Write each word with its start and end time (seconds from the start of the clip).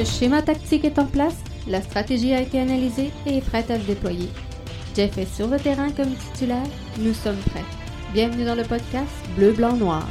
Le 0.00 0.06
schéma 0.06 0.40
tactique 0.40 0.86
est 0.86 0.98
en 0.98 1.04
place, 1.04 1.36
la 1.68 1.82
stratégie 1.82 2.32
a 2.32 2.40
été 2.40 2.58
analysée 2.58 3.10
et 3.26 3.36
est 3.36 3.46
prête 3.46 3.70
à 3.70 3.78
se 3.78 3.86
déployer. 3.86 4.30
Jeff 4.96 5.18
est 5.18 5.26
sur 5.26 5.46
le 5.46 5.58
terrain 5.58 5.90
comme 5.90 6.14
titulaire, 6.14 6.64
nous 6.98 7.12
sommes 7.12 7.36
prêts. 7.50 7.66
Bienvenue 8.14 8.46
dans 8.46 8.54
le 8.54 8.62
podcast 8.62 9.10
Bleu, 9.36 9.52
Blanc, 9.52 9.76
Noir. 9.76 10.08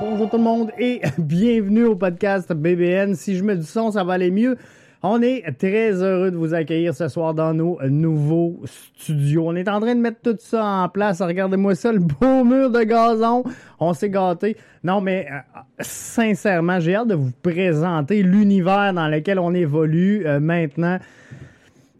Bonjour 0.00 0.30
tout 0.30 0.36
le 0.36 0.44
monde 0.44 0.70
et 0.78 1.00
bienvenue 1.18 1.86
au 1.86 1.96
podcast 1.96 2.52
BBN. 2.52 3.16
Si 3.16 3.34
je 3.34 3.42
mets 3.42 3.56
du 3.56 3.66
son, 3.66 3.90
ça 3.90 4.04
va 4.04 4.12
aller 4.12 4.30
mieux. 4.30 4.56
On 5.02 5.22
est 5.22 5.44
très 5.56 5.92
heureux 6.02 6.32
de 6.32 6.36
vous 6.36 6.54
accueillir 6.54 6.92
ce 6.92 7.06
soir 7.06 7.32
dans 7.32 7.54
nos 7.54 7.78
nouveaux 7.88 8.60
studios. 8.64 9.44
On 9.46 9.54
est 9.54 9.68
en 9.68 9.78
train 9.78 9.94
de 9.94 10.00
mettre 10.00 10.20
tout 10.22 10.36
ça 10.40 10.64
en 10.64 10.88
place. 10.88 11.22
Regardez-moi 11.22 11.76
ça, 11.76 11.92
le 11.92 12.00
beau 12.00 12.42
mur 12.42 12.68
de 12.68 12.82
gazon. 12.82 13.44
On 13.78 13.92
s'est 13.92 14.10
gâté. 14.10 14.56
Non, 14.82 15.00
mais 15.00 15.28
euh, 15.30 15.62
sincèrement, 15.78 16.80
j'ai 16.80 16.96
hâte 16.96 17.08
de 17.08 17.14
vous 17.14 17.30
présenter 17.42 18.24
l'univers 18.24 18.92
dans 18.92 19.06
lequel 19.06 19.38
on 19.38 19.54
évolue 19.54 20.26
euh, 20.26 20.40
maintenant. 20.40 20.98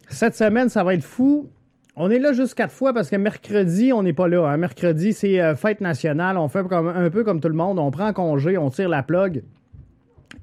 Cette 0.08 0.34
semaine, 0.34 0.68
ça 0.68 0.82
va 0.82 0.94
être 0.94 1.04
fou. 1.04 1.48
On 1.94 2.10
est 2.10 2.18
là 2.18 2.32
juste 2.32 2.54
quatre 2.54 2.72
fois 2.72 2.92
parce 2.92 3.10
que 3.10 3.16
mercredi, 3.16 3.92
on 3.92 4.02
n'est 4.02 4.12
pas 4.12 4.26
là. 4.26 4.48
Hein. 4.48 4.56
Mercredi, 4.56 5.12
c'est 5.12 5.40
euh, 5.40 5.54
fête 5.54 5.80
nationale. 5.80 6.36
On 6.36 6.48
fait 6.48 6.64
un 6.72 7.10
peu 7.10 7.22
comme 7.22 7.40
tout 7.40 7.48
le 7.48 7.54
monde. 7.54 7.78
On 7.78 7.92
prend 7.92 8.12
congé, 8.12 8.58
on 8.58 8.70
tire 8.70 8.88
la 8.88 9.04
plug 9.04 9.44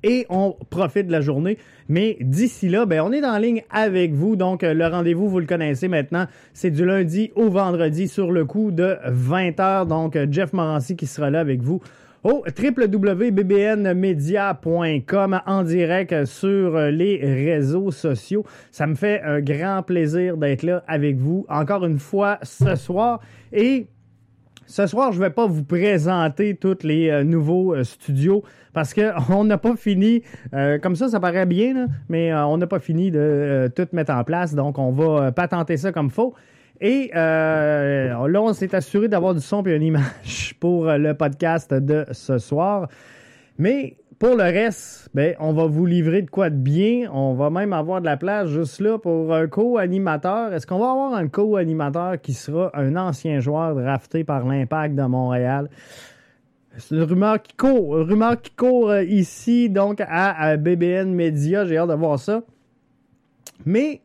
et 0.03 0.25
on 0.30 0.55
profite 0.70 1.07
de 1.07 1.12
la 1.12 1.21
journée. 1.21 1.57
Mais 1.89 2.17
d'ici 2.22 2.69
là, 2.69 2.86
ben, 2.86 3.02
on 3.02 3.11
est 3.11 3.25
en 3.25 3.38
ligne 3.38 3.64
avec 3.69 4.14
vous. 4.14 4.36
Donc, 4.36 4.64
euh, 4.64 4.73
le 4.73 4.88
rendez-vous, 4.88 5.30
vous 5.30 5.39
le 5.39 5.45
connaissez 5.45 5.88
maintenant. 5.88 6.25
C'est 6.53 6.72
du 6.72 6.86
lundi 6.86 7.31
au 7.36 7.50
vendredi 7.50 8.08
sur 8.08 8.31
le 8.31 8.45
coup 8.45 8.72
de 8.72 8.97
20h. 9.08 9.88
Donc, 9.88 10.16
euh, 10.16 10.25
Jeff 10.30 10.53
Morancy 10.53 10.95
qui 10.95 11.08
sera 11.08 11.30
là 11.30 11.39
avec 11.39 11.61
vous 11.61 11.81
au 12.23 12.44
www.bbnmedia.com 12.58 15.42
en 15.45 15.64
direct 15.64 16.25
sur 16.25 16.80
les 16.80 17.20
réseaux 17.22 17.92
sociaux. 17.92 18.44
Ça 18.72 18.88
me 18.88 18.95
fait 18.95 19.22
un 19.22 19.42
grand 19.42 19.83
plaisir 19.83 20.38
d'être 20.38 20.64
là 20.64 20.83
avec 20.88 21.17
vous 21.17 21.45
encore 21.49 21.86
une 21.86 21.99
fois 21.99 22.39
ce 22.42 22.75
soir. 22.75 23.20
Et 23.53 23.86
ce 24.67 24.88
soir, 24.88 25.11
je 25.11 25.20
ne 25.20 25.25
vais 25.25 25.30
pas 25.30 25.45
vous 25.45 25.64
présenter 25.64 26.55
tous 26.55 26.80
les 26.81 27.09
euh, 27.09 27.23
nouveaux 27.23 27.75
euh, 27.75 27.83
studios 27.83 28.44
parce 28.76 28.94
qu'on 28.94 29.44
n'a 29.45 29.58
pas 29.58 29.76
fini, 29.76 30.22
euh, 30.54 30.78
comme 30.78 30.95
ça, 30.95 31.09
ça 31.09 31.20
paraît 31.20 31.48
bien, 31.48 31.88
mais 32.09 32.31
on 32.34 32.58
n'a 32.58 32.68
pas 32.68 32.80
fini 32.80 33.09
de 33.09 33.72
tout 33.76 33.88
mettre 33.94 34.14
en 34.14 34.23
place. 34.23 34.54
Donc, 34.54 34.78
on 34.78 34.92
va 34.92 35.32
patenter 35.32 35.78
ça 35.78 35.92
comme 35.92 36.12
faux. 36.12 36.36
Et 36.80 37.09
là, 37.14 38.17
on 38.20 38.54
s'est 38.54 38.76
assuré 38.76 39.08
d'avoir 39.08 39.34
du 39.34 39.42
son 39.42 39.66
et 39.66 39.73
une 39.73 39.82
image 39.82 40.56
pour 40.59 40.86
le 40.86 41.14
podcast 41.14 41.73
de 41.73 42.06
ce 42.12 42.38
soir. 42.38 42.88
Mais 43.58 43.95
pour 44.20 44.36
le 44.36 44.44
reste, 44.44 45.10
ben, 45.14 45.36
on 45.39 45.52
va 45.52 45.66
vous 45.66 45.86
livrer 45.86 46.22
de 46.22 46.30
quoi 46.30 46.50
de 46.50 46.56
bien. 46.56 47.10
On 47.12 47.34
va 47.34 47.50
même 47.50 47.73
avoir 47.73 48.00
de 48.00 48.06
la 48.06 48.16
place 48.16 48.48
juste 48.48 48.80
là 48.80 48.98
pour 48.98 49.34
un 49.34 49.48
co-animateur. 49.48 50.54
Est-ce 50.54 50.66
qu'on 50.66 50.80
va 50.80 50.92
avoir 50.92 51.14
un 51.14 51.28
co-animateur 51.28 52.22
qui 52.22 52.34
sera 52.34 52.72
un 52.73 52.95
ancien 52.95 53.39
joueur 53.42 53.76
drafté 53.76 54.23
par 54.23 54.45
l'Impact 54.45 54.95
de 54.95 55.04
Montréal? 55.04 55.70
C'est 56.78 56.95
une 56.95 57.04
rumeur 57.04 57.42
qui 57.42 57.56
court, 57.56 57.95
rumeur 57.95 58.42
qui 58.42 58.52
court 58.52 58.90
euh, 58.90 59.04
ici, 59.04 59.70
donc 59.70 60.02
à, 60.06 60.58
BBN 60.58 61.14
Media. 61.14 61.66
J'ai 61.66 61.78
hâte 61.78 61.90
de 61.90 61.94
voir 61.94 62.20
ça. 62.20 62.42
Mais 63.66 64.02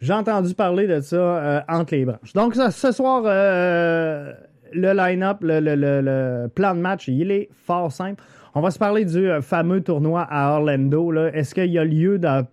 j'ai 0.00 0.14
entendu 0.14 0.54
parler 0.54 0.86
de 0.86 1.00
ça 1.00 1.16
euh, 1.16 1.60
entre 1.68 1.94
les 1.94 2.04
branches. 2.04 2.32
Donc, 2.32 2.54
ce 2.54 2.92
soir, 2.92 3.24
euh, 3.26 4.32
le 4.72 4.92
line-up, 4.94 5.38
le 5.42 6.46
plan 6.48 6.74
de 6.74 6.80
match, 6.80 7.08
il 7.08 7.30
est 7.30 7.48
fort 7.52 7.92
simple. 7.92 8.22
On 8.54 8.62
va 8.62 8.70
se 8.70 8.78
parler 8.78 9.04
du 9.04 9.28
fameux 9.42 9.82
tournoi 9.82 10.26
à 10.28 10.54
Orlando. 10.54 11.12
Est-ce 11.26 11.54
qu'il 11.54 11.70
y 11.70 11.78
a 11.78 11.84
lieu 11.84 12.18
de 12.18 12.44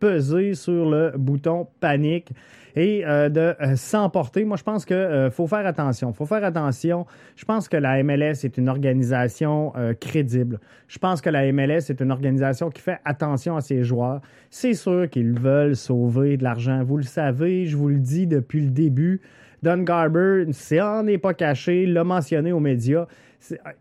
peser 0.00 0.54
sur 0.54 0.90
le 0.90 1.12
bouton 1.16 1.68
panique? 1.80 2.30
Et 2.76 3.04
euh, 3.06 3.28
de 3.28 3.54
euh, 3.60 3.74
s'emporter. 3.74 4.44
Moi, 4.44 4.56
je 4.56 4.62
pense 4.62 4.84
qu'il 4.84 5.30
faut 5.32 5.46
faire 5.46 5.66
attention. 5.66 6.12
faut 6.12 6.26
faire 6.26 6.44
attention. 6.44 7.06
Je 7.34 7.44
pense 7.44 7.68
que 7.68 7.76
la 7.76 8.02
MLS 8.02 8.44
est 8.44 8.56
une 8.58 8.68
organisation 8.68 9.72
crédible. 10.00 10.60
Je 10.86 10.98
pense 10.98 11.20
que 11.20 11.30
la 11.30 11.50
MLS 11.52 11.90
est 11.90 12.00
une 12.00 12.12
organisation 12.12 12.70
qui 12.70 12.80
fait 12.80 12.98
attention 13.04 13.56
à 13.56 13.60
ses 13.60 13.82
joueurs. 13.82 14.20
C'est 14.50 14.74
sûr 14.74 15.08
qu'ils 15.10 15.38
veulent 15.38 15.76
sauver 15.76 16.36
de 16.36 16.44
l'argent. 16.44 16.84
Vous 16.84 16.98
le 16.98 17.02
savez, 17.02 17.66
je 17.66 17.76
vous 17.76 17.88
le 17.88 17.98
dis 17.98 18.26
depuis 18.26 18.60
le 18.60 18.70
début. 18.70 19.20
Don 19.62 19.78
Garber, 19.78 20.44
c'est 20.52 20.80
n'est 21.02 21.18
pas 21.18 21.34
caché, 21.34 21.86
l'a 21.86 22.04
mentionné 22.04 22.52
aux 22.52 22.60
médias 22.60 23.06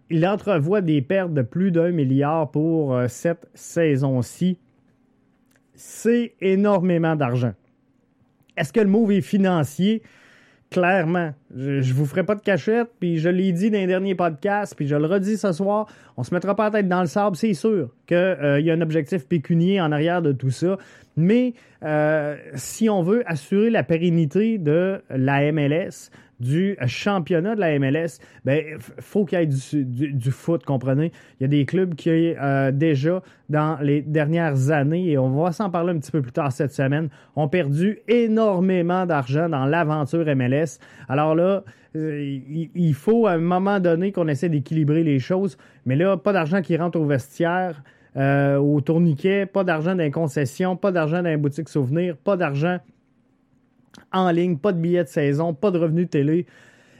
il 0.09 0.27
entrevoit 0.27 0.81
des 0.81 1.01
pertes 1.01 1.33
de 1.33 1.41
plus 1.41 1.71
d'un 1.71 1.91
milliard 1.91 2.51
pour 2.51 2.93
euh, 2.93 3.07
cette 3.07 3.47
saison-ci. 3.53 4.59
C'est 5.73 6.33
énormément 6.41 7.15
d'argent. 7.15 7.53
Est-ce 8.57 8.73
que 8.73 8.79
le 8.79 8.87
move 8.87 9.11
est 9.11 9.21
financier? 9.21 10.01
Clairement. 10.71 11.33
Je, 11.55 11.77
ne 11.77 11.93
vous 11.93 12.05
ferai 12.05 12.23
pas 12.23 12.35
de 12.35 12.41
cachette, 12.41 12.89
puis 12.99 13.19
je 13.19 13.29
l'ai 13.29 13.51
dit 13.51 13.69
dans 13.69 13.77
les 13.77 13.87
derniers 13.87 14.15
podcasts, 14.15 14.75
puis 14.75 14.87
je 14.87 14.95
le 14.95 15.05
redis 15.05 15.37
ce 15.37 15.51
soir, 15.51 15.87
on 16.17 16.23
se 16.23 16.33
mettra 16.33 16.55
pas 16.55 16.65
la 16.65 16.71
tête 16.71 16.87
dans 16.87 17.01
le 17.01 17.07
sable, 17.07 17.35
c'est 17.35 17.53
sûr 17.53 17.89
qu'il 18.07 18.17
euh, 18.17 18.59
y 18.59 18.71
a 18.71 18.73
un 18.73 18.81
objectif 18.81 19.27
pécunier 19.27 19.79
en 19.79 19.91
arrière 19.91 20.21
de 20.21 20.31
tout 20.31 20.49
ça. 20.49 20.77
Mais 21.15 21.53
euh, 21.83 22.35
si 22.55 22.89
on 22.89 23.03
veut 23.03 23.23
assurer 23.25 23.69
la 23.69 23.83
pérennité 23.83 24.57
de 24.57 25.01
la 25.09 25.51
MLS, 25.51 26.09
du 26.39 26.77
championnat 26.85 27.55
de 27.55 27.59
la 27.59 27.79
MLS, 27.79 28.19
ben 28.43 28.63
faut 28.99 29.25
qu'il 29.25 29.39
y 29.39 29.41
ait 29.41 29.45
du, 29.45 30.31
foot, 30.31 30.63
comprenez? 30.63 31.11
Il 31.39 31.43
y 31.43 31.45
a 31.45 31.47
des 31.47 31.65
clubs 31.65 31.95
qui, 31.95 32.09
euh, 32.09 32.71
déjà, 32.71 33.21
dans 33.49 33.77
les 33.81 34.01
dernières 34.01 34.71
années, 34.71 35.11
et 35.11 35.17
on 35.17 35.29
va 35.29 35.51
s'en 35.51 35.69
parler 35.69 35.93
un 35.93 35.99
petit 35.99 36.11
peu 36.11 36.21
plus 36.21 36.31
tard 36.31 36.51
cette 36.51 36.73
semaine, 36.73 37.09
ont 37.35 37.47
perdu 37.47 37.99
énormément 38.07 39.05
d'argent 39.05 39.49
dans 39.49 39.65
l'aventure 39.65 40.25
MLS. 40.35 40.79
Alors 41.07 41.35
là, 41.35 41.63
euh, 41.95 42.39
il 42.75 42.93
faut 42.93 43.27
à 43.27 43.31
un 43.31 43.37
moment 43.37 43.79
donné 43.79 44.11
qu'on 44.11 44.27
essaie 44.27 44.49
d'équilibrer 44.49 45.03
les 45.03 45.19
choses, 45.19 45.57
mais 45.85 45.95
là, 45.95 46.17
pas 46.17 46.33
d'argent 46.33 46.61
qui 46.61 46.75
rentre 46.75 46.99
au 46.99 47.05
vestiaire. 47.05 47.81
Euh, 48.17 48.55
au 48.57 48.79
tourniquet, 48.79 49.45
pas 49.45 49.65
d'argent 49.65 49.91
dans 49.91 50.03
les 50.03 50.11
concessions, 50.11 50.77
pas 50.77 50.93
d'argent 50.93 51.17
dans 51.17 51.29
les 51.29 51.35
boutiques 51.35 51.67
souvenirs, 51.67 52.15
pas 52.15 52.37
d'argent 52.37 52.77
en 54.11 54.31
ligne, 54.31 54.57
pas 54.57 54.71
de 54.71 54.79
billets 54.79 55.03
de 55.03 55.09
saison, 55.09 55.53
pas 55.53 55.71
de 55.71 55.77
revenus 55.77 56.09
télé. 56.09 56.45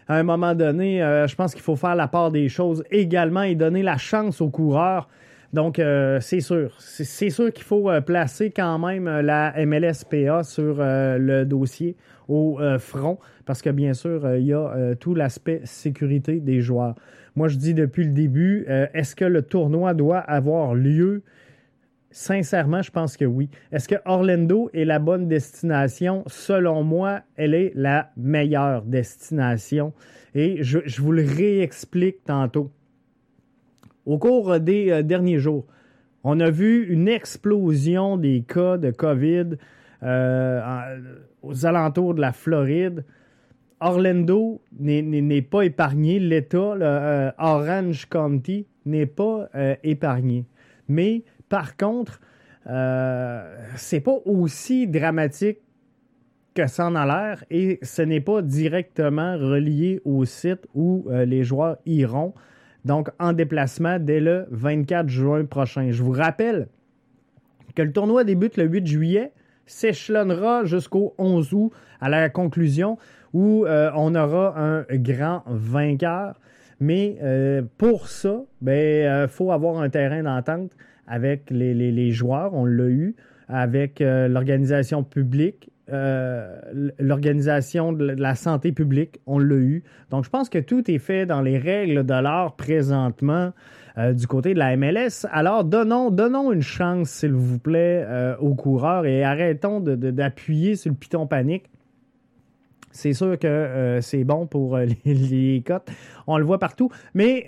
À 0.08 0.18
un 0.18 0.24
moment 0.24 0.54
donné, 0.54 1.02
euh, 1.02 1.28
je 1.28 1.36
pense 1.36 1.54
qu'il 1.54 1.64
faut 1.64 1.76
faire 1.76 1.96
la 1.96 2.08
part 2.08 2.32
des 2.32 2.48
choses 2.48 2.84
également 2.92 3.42
et 3.42 3.56
donner 3.56 3.82
la 3.82 3.98
chance 3.98 4.40
aux 4.40 4.50
coureurs. 4.50 5.10
Donc, 5.52 5.80
euh, 5.80 6.20
c'est 6.22 6.42
sûr. 6.42 6.76
C'est 6.80 7.30
sûr 7.30 7.52
qu'il 7.52 7.64
faut 7.64 7.90
euh, 7.90 8.02
placer 8.02 8.52
quand 8.52 8.78
même 8.78 9.06
la 9.06 9.54
MLSPA 9.66 10.44
sur 10.44 10.76
le 10.80 11.44
dossier 11.44 11.96
au 12.28 12.60
front 12.80 13.20
parce 13.46 13.62
que, 13.62 13.70
bien 13.70 13.94
sûr, 13.94 14.36
il 14.36 14.46
y 14.48 14.54
a 14.54 14.96
tout 15.00 15.14
l'aspect 15.16 15.62
sécurité 15.64 16.40
des 16.40 16.62
joueurs. 16.62 16.96
Moi, 17.36 17.48
je 17.48 17.58
dis 17.58 17.74
depuis 17.74 18.04
le 18.04 18.12
début, 18.12 18.66
est-ce 18.94 19.16
que 19.16 19.26
le 19.26 19.44
tournoi 19.44 19.94
doit 19.94 20.20
avoir 20.20 20.74
lieu? 20.74 21.22
Sincèrement, 22.18 22.82
je 22.82 22.92
pense 22.92 23.18
que 23.18 23.26
oui. 23.26 23.50
Est-ce 23.74 23.90
que 23.90 23.96
Orlando 24.06 24.70
est 24.74 24.86
la 24.86 25.00
bonne 25.00 25.28
destination? 25.28 26.24
Selon 26.28 26.82
moi, 26.82 27.24
elle 27.36 27.54
est 27.54 27.74
la 27.76 28.10
meilleure 28.16 28.84
destination. 28.84 29.92
Et 30.34 30.64
je, 30.64 30.80
vous 31.02 31.12
le 31.12 31.26
réexplique 31.26 32.24
tantôt. 32.24 32.72
Au 34.06 34.18
cours 34.18 34.62
des 34.62 34.92
euh, 34.92 35.04
derniers 35.04 35.40
jours, 35.40 35.66
on 36.24 36.40
a 36.40 36.50
vu 36.50 36.88
une 36.88 37.10
explosion 37.10 38.16
des 38.16 38.46
cas 38.48 38.78
de 38.78 38.92
COVID 38.92 39.58
euh, 40.04 41.02
aux 41.42 41.66
alentours 41.66 42.14
de 42.14 42.22
la 42.22 42.32
Floride. 42.32 43.04
Orlando 43.82 44.62
n'est 44.80 45.42
pas 45.42 45.64
épargné. 45.64 46.20
L'État, 46.20 46.76
euh, 46.76 47.32
Orange 47.38 48.06
County, 48.06 48.68
n'est 48.86 49.06
pas 49.06 49.50
épargné. 49.84 50.46
Mais 50.88 51.24
par 51.50 51.78
contre, 51.78 52.20
euh, 52.68 53.56
c'est 53.76 54.00
pas 54.00 54.18
aussi 54.26 54.88
dramatique 54.88 55.60
que 56.56 56.68
ça 56.68 56.88
en 56.88 56.96
a 56.96 57.06
l'air 57.06 57.44
et 57.52 57.80
ce 57.84 58.02
n'est 58.02 58.22
pas 58.22 58.42
directement 58.42 59.38
relié 59.38 60.02
au 60.06 60.26
site 60.26 60.68
où 60.74 61.06
euh, 61.10 61.26
les 61.26 61.44
joueurs 61.44 61.78
iront. 61.86 62.34
Donc, 62.86 63.10
en 63.20 63.34
déplacement 63.34 64.00
dès 64.00 64.20
le 64.20 64.46
24 64.52 65.10
juin 65.10 65.46
prochain. 65.46 65.92
Je 65.92 66.02
vous 66.02 66.12
rappelle 66.12 66.68
que 67.76 67.82
le 67.82 67.92
tournoi 67.92 68.24
débute 68.24 68.58
le 68.58 68.66
8 68.66 68.88
juillet, 68.88 69.34
s'échelonnera 69.66 70.64
jusqu'au 70.64 71.16
11 71.18 71.54
août 71.54 71.72
à 72.00 72.08
la 72.08 72.30
conclusion 72.30 72.98
où 73.34 73.66
euh, 73.66 73.90
on 73.96 74.14
aura 74.14 74.58
un 74.58 74.86
grand 74.92 75.44
vainqueur. 75.48 76.40
Mais 76.80 77.18
pour 77.78 78.08
ça, 78.08 78.44
il 78.62 78.66
ben, 78.66 79.28
faut 79.28 79.52
avoir 79.52 79.82
un 79.82 79.90
terrain 79.90 80.24
d'entente 80.24 80.72
avec 81.08 81.50
les, 81.50 82.12
joueurs, 82.12 82.54
on 82.54 82.66
l'a 82.66 82.88
eu, 82.88 83.16
avec 83.48 84.02
euh, 84.02 84.28
l'organisation 84.28 85.04
publique 85.04 85.70
euh, 85.94 86.58
l'organisation 86.98 87.94
de 87.94 88.06
la 88.06 88.34
santé 88.34 88.72
publique, 88.72 89.20
on 89.28 89.38
l'a 89.38 89.54
eu. 89.54 89.84
Donc, 90.10 90.26
je 90.26 90.32
pense 90.32 90.50
que 90.50 90.58
tout 90.58 90.90
est 90.90 90.98
fait 90.98 91.28
dans 91.28 91.42
les 91.42 91.60
règles 91.60 92.04
de 92.04 92.14
l'art 92.16 92.56
présentement 92.56 93.54
euh, 94.00 94.14
du 94.14 94.26
côté 94.26 94.56
de 94.56 94.58
la 94.58 94.76
MLS. 94.78 95.28
Alors, 95.32 95.64
donnons, 95.64 96.10
donnons 96.10 96.52
une 96.52 96.64
chance, 96.64 97.10
s'il 97.10 97.34
vous 97.34 97.60
plaît, 97.60 98.04
aux 98.40 98.56
coureurs 98.56 99.06
et 99.06 99.24
arrêtons 99.24 99.80
d'appuyer 99.80 100.76
sur 100.76 100.90
le 100.90 100.98
piton 100.98 101.28
panique. 101.28 101.70
C'est 102.90 103.14
sûr 103.14 103.38
que 103.38 104.00
c'est 104.02 104.24
bon 104.24 104.48
pour 104.48 104.78
les, 105.06 105.14
les, 105.14 105.62
cotes. 105.64 105.92
On 106.26 106.40
le 106.40 106.46
voit 106.46 106.58
partout. 106.58 106.90
Mais 107.14 107.48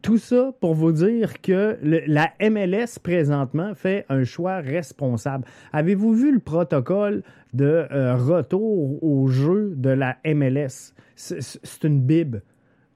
tout 0.00 0.18
ça 0.18 0.52
pour 0.60 0.74
vous 0.74 0.92
dire 0.92 1.40
que 1.42 1.78
la 1.82 2.32
MLS 2.40 2.98
présentement 3.02 3.74
fait 3.74 4.06
un 4.08 4.24
choix 4.24 4.56
responsable. 4.56 5.44
Avez-vous 5.72 6.14
vu 6.14 6.32
le 6.32 6.38
protocole 6.38 7.22
de 7.52 7.86
euh, 7.90 8.16
retour 8.16 9.02
au 9.02 9.28
jeu 9.28 9.74
de 9.76 9.90
la 9.90 10.16
MLS? 10.24 10.94
C'est 11.14 11.84
une 11.84 12.00
bib. 12.00 12.36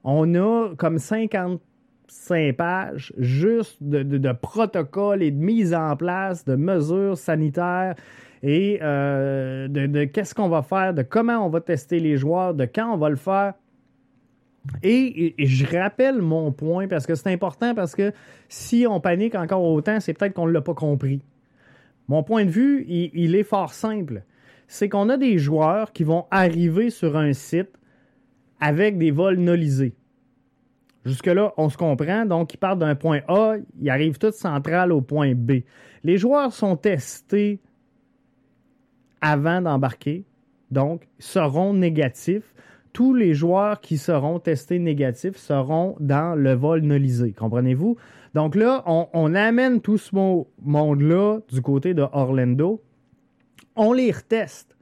On 0.03 0.33
a 0.35 0.69
comme 0.77 0.97
55 0.97 2.55
pages 2.55 3.13
juste 3.17 3.77
de, 3.81 4.01
de, 4.03 4.31
protocoles 4.31 5.21
et 5.21 5.31
de 5.31 5.37
mise 5.37 5.73
en 5.73 5.95
place 5.95 6.45
de 6.45 6.55
mesures 6.55 7.17
sanitaires 7.17 7.95
et 8.41 8.79
euh, 8.81 9.67
de 9.67 10.05
qu'est-ce 10.05 10.33
qu'on 10.33 10.49
va 10.49 10.61
faire, 10.61 10.93
de 10.93 11.03
comment 11.03 11.45
on 11.45 11.49
va 11.49 11.61
tester 11.61 11.99
les 11.99 12.17
joueurs, 12.17 12.53
de 12.53 12.65
quand 12.65 12.93
on 12.93 12.97
va 12.97 13.09
le 13.09 13.15
faire. 13.15 13.53
Et, 14.83 15.35
je 15.37 15.65
rappelle 15.65 16.21
mon 16.21 16.51
point 16.51 16.87
parce 16.87 17.05
que 17.05 17.15
c'est 17.15 17.31
important 17.31 17.73
parce 17.73 17.95
que 17.95 18.11
si 18.49 18.85
on 18.89 18.99
panique 18.99 19.35
encore 19.35 19.63
autant, 19.63 19.99
c'est 19.99 20.13
peut-être 20.13 20.33
qu'on 20.33 20.47
ne 20.47 20.51
l'a 20.51 20.61
pas 20.61 20.73
compris. 20.73 21.21
Mon 22.07 22.23
point 22.23 22.45
de 22.45 22.49
vue, 22.49 22.85
il, 22.87 23.35
est 23.35 23.43
fort 23.43 23.73
simple. 23.73 24.23
C'est 24.67 24.89
qu'on 24.89 25.09
a 25.09 25.17
des 25.17 25.37
joueurs 25.37 25.91
qui 25.91 26.03
vont 26.03 26.25
arriver 26.31 26.89
sur 26.89 27.17
un 27.17 27.33
site 27.33 27.71
avec 28.59 28.97
des 28.97 29.11
vols 29.11 29.37
nolisés. 29.37 29.93
Jusque-là, 31.05 31.53
on 31.57 31.69
se 31.69 31.77
comprend. 31.77 32.25
Donc, 32.25 32.53
ils 32.53 32.57
partent 32.57 32.79
d'un 32.79 32.95
point 32.95 33.21
A, 33.27 33.55
ils 33.79 33.89
arrivent 33.89 34.17
tout 34.17 34.31
central 34.31 34.91
au 34.91 35.01
point 35.01 35.33
B. 35.35 35.63
Les 36.03 36.17
joueurs 36.17 36.53
sont 36.53 36.75
testés 36.75 37.59
avant 39.21 39.61
d'embarquer, 39.61 40.25
donc 40.69 41.07
seront 41.19 41.73
négatifs 41.73 42.53
tous 42.97 43.13
les 43.13 43.35
joueurs 43.35 43.79
qui 43.79 43.95
seront 43.95 44.39
testés 44.39 44.79
négatifs 44.79 45.37
seront 45.37 45.95
dans 45.99 46.33
le 46.33 46.53
vol 46.55 46.81
nolisé. 46.81 47.31
Comprenez-vous? 47.31 47.95
Donc 48.33 48.55
là, 48.55 48.81
on, 48.87 49.35
amène 49.35 49.81
tout 49.81 49.99
ce 49.99 50.15
monde-là 50.15 51.37
du 51.47 51.61
côté 51.61 51.93
de 51.93 52.03
Orlando. 52.11 52.81
On 53.75 53.93
les 53.93 54.11
reteste. 54.11 54.75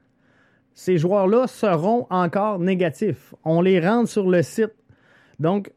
Ces 0.73 0.97
joueurs-là 0.97 1.47
seront 1.47 2.07
encore 2.09 2.59
négatifs. 2.59 3.35
On 3.43 3.59
les 3.59 3.85
rentre 3.85 4.07
sur 4.07 4.29
le 4.29 4.43
site. 4.43 4.75
Donc, 5.41 5.73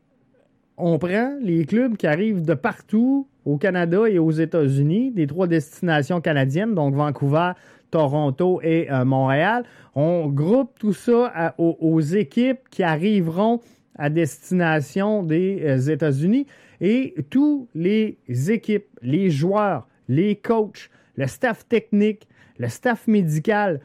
on 0.76 0.96
prend 1.00 1.36
les 1.42 1.64
clubs 1.64 1.96
qui 1.96 2.06
arrivent 2.06 2.42
de 2.42 2.54
partout 2.54 3.26
au 3.46 3.56
Canada 3.56 4.08
et 4.08 4.20
aux 4.20 4.30
États-Unis, 4.30 5.10
des 5.10 5.26
trois 5.26 5.48
destinations 5.48 6.20
canadiennes, 6.20 6.76
donc 6.76 6.94
Vancouver, 6.94 7.50
Toronto 7.90 8.60
et 8.62 8.90
euh, 8.90 9.04
Montréal. 9.04 9.64
On 9.94 10.28
groupe 10.28 10.78
tout 10.78 10.92
ça 10.92 11.54
aux, 11.58 12.00
équipes 12.00 12.68
qui 12.70 12.82
arriveront 12.82 13.60
à 13.96 14.10
destination 14.10 15.22
des 15.22 15.62
euh, 15.62 15.92
États-Unis 15.92 16.46
et 16.80 17.14
tous 17.30 17.68
les 17.74 18.18
équipes, 18.48 18.86
les 19.02 19.30
joueurs, 19.30 19.88
les 20.08 20.36
coachs, 20.36 20.90
le 21.16 21.26
staff 21.26 21.66
technique, 21.66 22.28
le 22.58 22.68
staff 22.68 23.08
médical, 23.08 23.80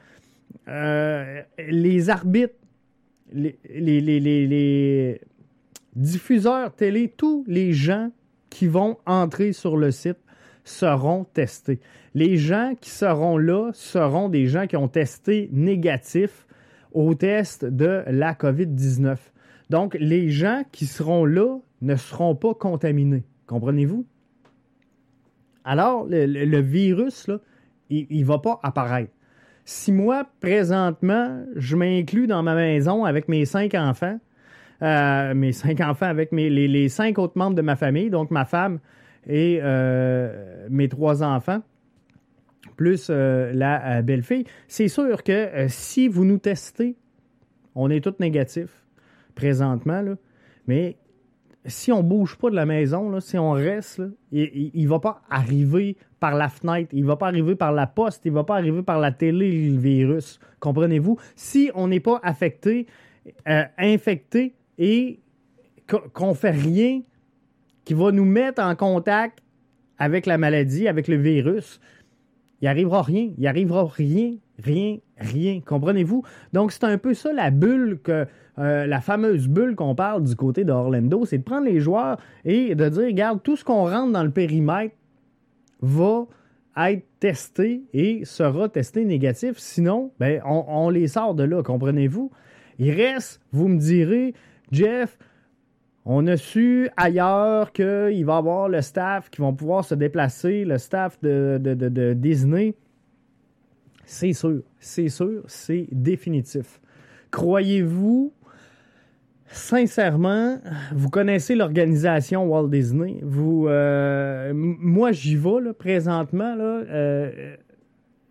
euh, 0.68 1.42
les 1.68 2.10
arbitres, 2.10 2.54
les, 3.34 5.20
diffuseurs 5.96 6.74
télé, 6.76 7.12
tous 7.16 7.44
les 7.48 7.74
gens 7.74 8.12
qui 8.50 8.68
vont 8.68 8.98
entrer 9.06 9.54
sur 9.54 9.78
le 9.78 9.92
site 9.92 10.18
seront 10.64 11.26
testés. 11.26 11.80
Les 12.14 12.38
gens 12.38 12.74
qui 12.80 12.90
seront 12.90 13.38
là 13.38 13.72
seront 13.74 14.30
des 14.30 14.48
gens 14.48 14.68
qui 14.68 14.78
ont 14.78 14.88
testé 14.88 15.50
négatif 15.52 16.46
au 16.94 17.16
test 17.16 17.66
de 17.66 18.04
la 18.08 18.34
COVID-19. 18.34 19.18
Donc, 19.70 19.98
les 20.00 20.30
gens 20.30 20.64
qui 20.72 20.86
seront 20.86 21.26
là 21.26 21.58
ne 21.82 21.96
seront 21.96 22.36
pas 22.36 22.54
contaminés. 22.54 23.24
Comprenez-vous? 23.48 24.06
Alors, 25.66 26.06
le, 26.10 26.62
virus, 26.62 27.28
là, 27.28 27.40
il 27.90 28.20
ne 28.20 28.26
va 28.26 28.40
pas 28.40 28.60
apparaître. 28.64 29.12
Si 29.66 29.92
moi, 29.94 30.26
présentement, 30.42 31.44
je 31.56 31.76
m'inclus 31.76 32.28
dans 32.28 32.44
ma 32.44 32.54
maison 32.54 33.06
avec 33.06 33.30
mes 33.30 33.46
cinq 33.46 33.76
enfants, 33.76 34.20
euh, 34.82 35.34
mes 35.34 35.54
cinq 35.54 35.80
enfants 35.80 36.08
avec 36.08 36.34
mes, 36.34 36.50
les, 36.50 36.90
cinq 36.90 37.18
autres 37.18 37.38
membres 37.38 37.56
de 37.56 37.62
ma 37.62 37.78
famille, 37.78 38.10
donc 38.10 38.30
ma 38.30 38.44
femme 38.44 38.80
et 39.28 39.60
euh, 39.62 40.68
mes 40.70 40.90
trois 40.90 41.24
enfants, 41.24 41.62
plus 42.76 43.08
euh, 43.10 43.52
la 43.54 44.02
belle-fille, 44.02 44.46
c'est 44.68 44.88
sûr 44.88 45.24
que 45.24 45.66
si 45.68 46.08
vous 46.08 46.26
nous 46.26 46.38
testez, 46.38 46.96
on 47.76 47.90
est 47.90 48.02
tous 48.02 48.20
négatifs 48.20 48.84
présentement, 49.36 50.04
mais 50.68 50.98
si 51.66 51.92
on 51.92 52.04
bouge 52.04 52.38
pas 52.38 52.50
de 52.50 52.56
la 52.56 52.66
maison, 52.66 53.20
si 53.20 53.38
on 53.38 53.52
reste, 53.52 54.02
il 54.32 54.72
ne 54.76 54.88
va 54.88 55.00
pas 55.00 55.22
arriver 55.30 55.96
par 56.20 56.36
la 56.36 56.50
fenêtre, 56.50 56.90
il 56.94 57.04
ne 57.04 57.08
va 57.08 57.16
pas 57.16 57.28
arriver 57.28 57.56
par 57.56 57.72
la 57.72 57.88
poste, 57.88 58.26
il 58.26 58.32
ne 58.32 58.36
va 58.36 58.44
pas 58.44 58.56
arriver 58.56 58.84
par 58.84 59.00
la 59.00 59.12
télé, 59.12 59.70
le 59.70 59.80
virus. 59.80 60.40
Comprenez-vous? 60.60 61.18
Si 61.36 61.72
on 61.74 61.88
n'est 61.88 62.00
pas 62.00 62.20
affecté, 62.22 62.88
infecté, 63.78 64.56
et 64.78 65.20
qu'on 66.14 66.34
fait 66.34 66.52
rien 66.52 67.02
qui 67.86 67.94
va 67.94 68.12
nous 68.12 68.26
mettre 68.26 68.62
en 68.62 68.76
contact 68.76 69.40
avec 69.98 70.26
la 70.26 70.38
maladie, 70.38 70.88
avec 70.88 71.08
le 71.08 71.16
virus, 71.16 71.80
il 72.62 72.68
arrivera 72.68 73.02
rien. 73.02 73.32
Il 73.38 73.48
arrivera 73.48 73.86
rien, 73.86 74.36
rien, 74.58 74.98
rien. 75.18 75.62
Comprenez-vous? 75.66 76.24
Donc, 76.54 76.72
c'est 76.72 76.86
un 76.86 76.98
peu 76.98 77.14
ça 77.14 77.34
la 77.34 77.52
bulle 77.52 78.00
que. 78.02 78.26
Euh, 78.60 78.86
la 78.86 79.02
fameuse 79.02 79.48
bulle 79.48 79.76
qu'on 79.76 79.96
parle 79.96 80.24
du 80.24 80.36
côté 80.36 80.64
d'Orlando, 80.64 81.26
c'est 81.26 81.40
de 81.40 81.44
prendre 81.44 81.66
les 81.66 81.80
joueurs 81.80 82.20
et 82.46 82.76
de 82.76 82.88
dire, 82.88 83.06
regarde, 83.06 83.42
tout 83.42 83.56
ce 83.56 83.64
qu'on 83.64 83.90
rentre 83.90 84.12
dans 84.12 84.24
le 84.24 84.30
périmètre 84.30 84.94
va 85.82 86.28
être 86.78 87.04
testé 87.20 87.82
et 87.94 88.26
sera 88.26 88.70
testé 88.70 89.06
négatif. 89.06 89.58
Sinon, 89.58 90.12
ben, 90.20 90.40
on 90.46 90.90
les 90.92 91.08
sort 91.08 91.34
de 91.34 91.44
là, 91.44 91.64
comprenez-vous? 91.64 92.30
Il 92.78 92.92
reste, 92.92 93.42
vous 93.52 93.68
me 93.68 93.80
direz, 93.80 94.36
Jeff, 94.72 95.18
on 96.06 96.28
a 96.28 96.38
su 96.38 96.90
ailleurs 96.98 97.72
qu'il 97.72 98.26
va 98.26 98.36
y 98.36 98.38
avoir 98.38 98.68
le 98.68 98.82
staff 98.82 99.30
qui 99.30 99.42
vont 99.42 99.54
pouvoir 99.54 99.86
se 99.86 99.96
déplacer, 99.96 100.66
le 100.66 100.78
staff 100.78 101.20
de, 101.22 102.14
Disney. 102.14 102.76
C'est 104.06 104.34
sûr, 104.34 104.62
c'est 104.80 105.08
sûr, 105.08 105.44
c'est 105.48 105.88
définitif. 105.92 106.82
Croyez-vous 107.32 108.34
sincèrement, 109.48 110.60
vous 110.92 111.10
connaissez 111.10 111.56
l'organisation 111.56 112.46
Walt 112.46 112.68
Disney? 112.68 113.20
Vous, 113.22 113.68
euh, 113.68 114.52
moi, 114.54 115.14
j'y 115.14 115.36
vais 115.36 115.74
présentement. 115.78 116.56
Euh, 116.58 117.56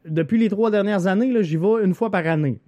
depuis 0.04 0.38
les 0.38 0.50
trois 0.50 0.70
dernières 0.70 1.06
années, 1.06 1.42
j'y 1.42 1.56
vais 1.56 1.84
une 1.84 1.94
fois 1.94 2.10
par 2.10 2.26
année. 2.26 2.60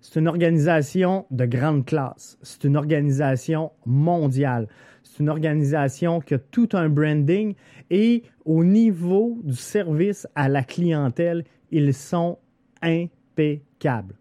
C'est 0.00 0.18
une 0.18 0.28
organisation 0.28 1.26
de 1.30 1.44
grande 1.44 1.84
classe. 1.84 2.38
C'est 2.42 2.64
une 2.64 2.76
organisation 2.76 3.72
mondiale. 3.84 4.66
C'est 5.02 5.20
une 5.20 5.28
organisation 5.28 6.20
qui 6.20 6.34
a 6.34 6.38
tout 6.38 6.70
un 6.72 6.88
branding 6.88 7.54
et 7.90 8.22
au 8.44 8.64
niveau 8.64 9.38
du 9.44 9.56
service 9.56 10.26
à 10.34 10.48
la 10.48 10.62
clientèle, 10.62 11.44
ils 11.70 11.92
sont 11.92 12.38
impeccables. 12.80 14.14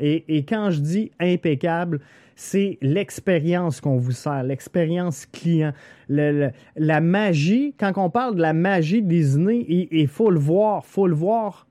Et, 0.00 0.44
quand 0.46 0.70
je 0.70 0.80
dis 0.80 1.10
impeccable, 1.20 2.00
c'est 2.36 2.78
l'expérience 2.82 3.80
qu'on 3.80 3.96
vous 3.96 4.12
sert, 4.12 4.42
l'expérience 4.42 5.24
client, 5.24 5.72
la 6.08 7.00
magie. 7.00 7.74
Quand 7.78 7.92
on 7.96 8.10
parle 8.10 8.34
de 8.34 8.42
la 8.42 8.52
magie 8.52 9.02
Disney, 9.02 9.64
il 9.68 10.08
faut 10.08 10.30
le 10.30 10.40
voir, 10.40 10.84
faut 10.84 11.06
le 11.06 11.14
voir 11.14 11.66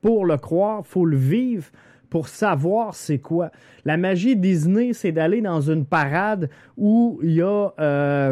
pour 0.00 0.24
le 0.24 0.38
croire, 0.38 0.86
faut 0.86 1.04
le 1.04 1.16
vivre 1.16 1.70
pour 2.10 2.28
savoir 2.28 2.94
c'est 2.94 3.18
quoi. 3.18 3.50
La 3.84 3.96
magie 3.96 4.36
Disney, 4.36 4.92
c'est 4.92 5.12
d'aller 5.12 5.40
dans 5.40 5.60
une 5.60 5.84
parade 5.84 6.48
où 6.76 7.18
il 7.22 7.32
y 7.32 7.42
a 7.42 7.72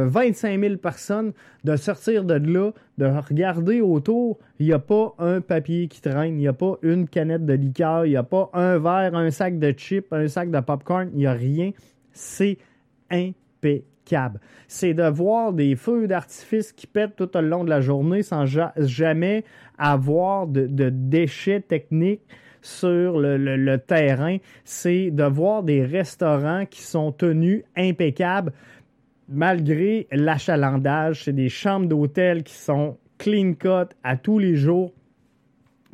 25 0.06 0.48
euh, 0.48 0.68
000 0.68 0.76
personnes, 0.76 1.32
de 1.64 1.76
sortir 1.76 2.24
de 2.24 2.34
là, 2.34 2.70
de 2.98 3.06
regarder 3.06 3.80
autour, 3.80 4.38
il 4.58 4.66
n'y 4.66 4.72
a 4.72 4.78
pas 4.78 5.14
un 5.18 5.40
papier 5.40 5.88
qui 5.88 6.00
traîne, 6.00 6.34
il 6.34 6.38
n'y 6.38 6.48
a 6.48 6.52
pas 6.52 6.76
une 6.82 7.08
canette 7.08 7.44
de 7.44 7.54
liqueur, 7.54 8.06
il 8.06 8.10
n'y 8.10 8.16
a 8.16 8.22
pas 8.22 8.50
un 8.52 8.78
verre, 8.78 9.14
un 9.14 9.30
sac 9.30 9.58
de 9.58 9.72
chips, 9.76 10.12
un 10.12 10.28
sac 10.28 10.50
de 10.50 10.60
popcorn, 10.60 11.10
il 11.12 11.18
n'y 11.18 11.26
a 11.26 11.32
rien. 11.32 11.72
C'est 12.12 12.58
impeccable. 13.10 14.40
C'est 14.68 14.94
de 14.94 15.08
voir 15.08 15.52
des 15.52 15.74
feux 15.74 16.06
d'artifice 16.06 16.72
qui 16.72 16.86
pètent 16.86 17.16
tout 17.16 17.36
au 17.36 17.40
long 17.40 17.64
de 17.64 17.70
la 17.70 17.80
journée 17.80 18.22
sans 18.22 18.46
jamais 18.76 19.44
avoir 19.76 20.46
de 20.46 20.88
déchets 20.90 21.60
techniques 21.60 22.22
sur 22.66 23.18
le, 23.20 23.76
terrain, 23.76 24.38
c'est 24.64 25.10
de 25.10 25.24
voir 25.24 25.62
des 25.62 25.84
restaurants 25.84 26.66
qui 26.66 26.82
sont 26.82 27.12
tenus 27.12 27.62
impeccables 27.76 28.52
malgré 29.28 30.08
l'achalandage. 30.10 31.24
C'est 31.24 31.32
des 31.32 31.48
chambres 31.48 31.86
d'hôtel 31.86 32.42
qui 32.42 32.54
sont 32.54 32.98
clean 33.18 33.54
cut 33.54 33.94
à 34.02 34.16
tous 34.16 34.38
les 34.38 34.56
jours. 34.56 34.92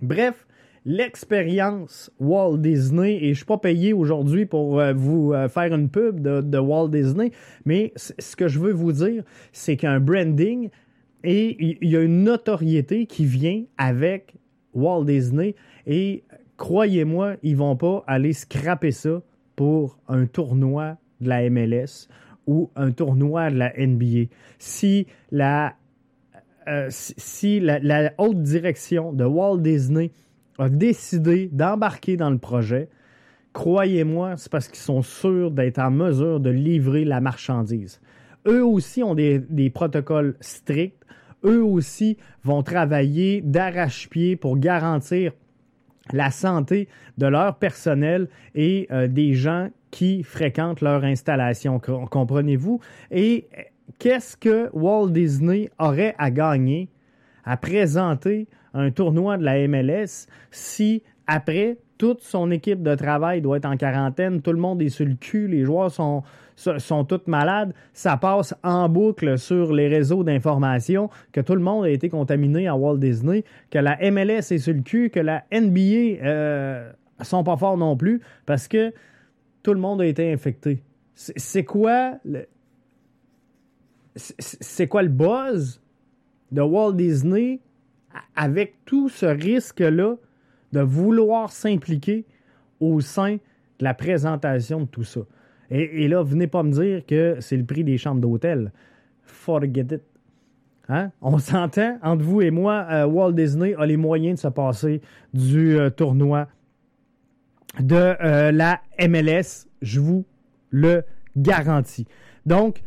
Bref, 0.01 0.47
l'expérience 0.85 2.11
Walt 2.19 2.59
Disney, 2.59 3.17
et 3.17 3.21
je 3.21 3.29
ne 3.29 3.35
suis 3.35 3.45
pas 3.45 3.59
payé 3.59 3.93
aujourd'hui 3.93 4.47
pour 4.47 4.81
euh, 4.81 4.93
vous 4.93 5.33
euh, 5.33 5.49
faire 5.49 5.75
une 5.75 5.89
pub 5.89 6.21
de, 6.21 6.59
Walt 6.59 6.89
Disney, 6.89 7.33
mais 7.65 7.93
ce 7.97 8.35
que 8.35 8.49
je 8.49 8.59
veux 8.59 8.73
vous 8.73 8.93
dire, 8.93 9.23
c'est 9.53 9.77
qu'un 9.77 10.01
branding 10.01 10.71
et 11.23 11.77
il 11.81 11.89
y 11.89 11.97
a 11.97 12.01
une 12.01 12.25
notoriété 12.25 13.07
qui 13.07 13.25
vient 13.25 13.63
avec 13.79 14.35
Walt 14.75 15.05
Disney 15.05 15.55
et 15.87 16.25
croyez-moi, 16.63 17.35
ils 17.43 17.57
vont 17.57 17.75
pas 17.75 18.05
aller 18.07 18.33
scraper 18.33 18.93
ça 18.93 19.21
pour 19.57 19.99
un 20.07 20.27
tournoi 20.27 20.97
de 21.21 21.29
la 21.29 21.51
MLS 21.51 22.07
ou 22.47 22.71
un 22.77 22.93
tournoi 22.93 23.51
de 23.51 23.57
la 23.57 23.73
NBA. 23.77 24.29
Si 24.61 25.09
la, 25.33 25.75
euh, 26.69 26.87
si 26.89 27.59
la 27.59 28.13
haute 28.17 28.41
direction 28.45 29.13
de 29.13 29.25
Walt 29.25 29.59
Disney 29.59 30.13
a 30.57 30.69
décidé 30.69 31.49
d'embarquer 31.51 32.17
dans 32.17 32.31
le 32.31 32.39
projet, 32.39 32.89
croyez-moi, 33.53 34.37
c'est 34.37 34.53
parce 34.53 34.69
qu'ils 34.69 34.77
sont 34.77 35.03
sûrs 35.03 35.51
d'être 35.51 35.81
en 35.81 35.91
mesure 35.91 36.39
de 36.39 36.51
livrer 36.51 37.05
la 37.05 37.21
marchandise. 37.21 38.01
Eux 38.47 38.65
aussi 38.65 39.03
ont 39.03 39.17
des, 39.17 39.71
protocoles 39.75 40.37
stricts. 40.41 41.03
Eux 41.45 41.65
aussi 41.65 42.19
vont 42.45 42.63
travailler 42.63 43.41
d'arrache-pied 43.41 44.37
pour 44.37 44.59
garantir 44.59 45.33
la 46.13 46.31
santé 46.31 46.89
de 47.19 47.27
leur 47.27 47.57
personnel 47.57 48.29
et 48.55 48.87
euh, 48.91 49.09
des 49.09 49.35
gens 49.35 49.69
qui 49.91 50.23
fréquentent 50.23 50.81
leur 50.81 51.05
installation. 51.05 51.79
Comprenez-vous? 51.79 52.81
Et 53.11 53.49
qu'est-ce 53.99 54.37
que 54.37 54.71
Walt 54.73 55.11
Disney 55.11 55.71
aurait 55.79 56.15
à 56.19 56.31
gagner 56.31 56.89
à 57.45 57.57
présenter 57.57 58.49
un 58.75 58.91
tournoi 58.91 59.37
de 59.37 59.45
la 59.45 59.67
MLS 59.69 60.27
si 60.51 61.03
après 61.27 61.79
toute 61.99 62.23
son 62.23 62.51
équipe 62.51 62.83
de 62.83 62.95
travail 62.95 63.41
doit 63.43 63.59
être 63.59 63.67
en 63.67 63.77
quarantaine, 63.77 64.43
tout 64.43 64.53
le 64.53 64.59
monde 64.59 64.83
est 64.83 64.89
sur 64.89 65.07
le 65.07 65.15
cul, 65.15 65.47
les 65.47 65.65
joueurs 65.65 65.91
sont, 65.91 66.23
sont 66.57 67.05
tous 67.05 67.27
malades, 67.27 67.73
ça 67.93 68.17
passe 68.17 68.55
en 68.63 68.89
boucle 68.89 69.39
sur 69.39 69.73
les 69.73 69.89
réseaux 69.89 70.25
d'information 70.25 71.11
que 71.33 71.41
tout 71.41 71.55
le 71.55 71.61
monde 71.61 71.85
a 71.85 71.91
été 71.91 72.09
contaminé 72.09 72.69
à 72.69 72.77
Walt 72.77 72.99
Disney, 72.99 73.45
que 73.71 73.79
la 73.79 73.99
MLS 74.11 74.53
est 74.53 74.59
sur 74.59 74.75
le 74.75 74.83
cul, 74.83 75.11
que 75.11 75.21
la 75.21 75.45
NBA 75.53 76.25
euh, 76.25 76.93
sont 77.23 77.45
pas 77.45 77.57
forts 77.57 77.77
non 77.77 77.97
plus 77.97 78.21
parce 78.47 78.69
que 78.69 78.93
tout 79.63 79.73
le 79.73 79.81
monde 79.81 80.01
a 80.01 80.07
été 80.07 80.33
infecté. 80.33 80.83
C'est 81.15 81.65
quoi 81.65 82.15
c'est 84.17 84.89
quoi 84.89 85.03
le 85.03 85.09
buzz 85.09 85.81
de 86.51 86.61
Walt 86.61 86.93
Disney 86.93 87.61
avec 88.37 88.75
tout 88.85 89.09
ce 89.09 89.27
risque-là 89.27 90.17
de 90.73 90.81
vouloir 90.81 91.51
s'impliquer 91.51 92.27
au 92.81 93.01
sein 93.01 93.35
de 93.35 93.85
la 93.85 93.95
présentation 93.95 94.81
de 94.81 94.87
tout 94.87 95.05
ça? 95.05 95.21
Et, 95.75 96.07
là, 96.07 96.23
venez 96.23 96.47
pas 96.47 96.63
me 96.63 96.71
dire 96.71 97.07
que 97.07 97.37
c'est 97.41 97.57
le 97.57 97.65
prix 97.65 97.83
des 97.83 97.97
chambres 97.97 98.21
d'hôtel. 98.21 98.73
Forget 99.23 99.87
it. 99.91 100.03
Hein? 100.91 101.11
On 101.23 101.39
s'entend, 101.39 101.99
entre 102.03 102.23
vous 102.23 102.43
et 102.43 102.51
moi, 102.51 102.87
euh, 102.91 103.07
Walt 103.07 103.33
Disney 103.33 103.75
a 103.79 103.87
les 103.87 103.97
moyens 103.97 104.37
de 104.37 104.41
se 104.41 104.49
passer 104.49 105.01
du 105.33 105.79
euh, 105.79 105.89
tournoi 105.89 106.47
de 107.81 107.97
euh, 107.97 108.53
la 108.53 108.83
MLS. 109.01 109.67
Je 109.81 110.01
vous 110.01 110.27
le 110.69 111.05
garantis. 111.39 112.07
Donc, 112.45 112.83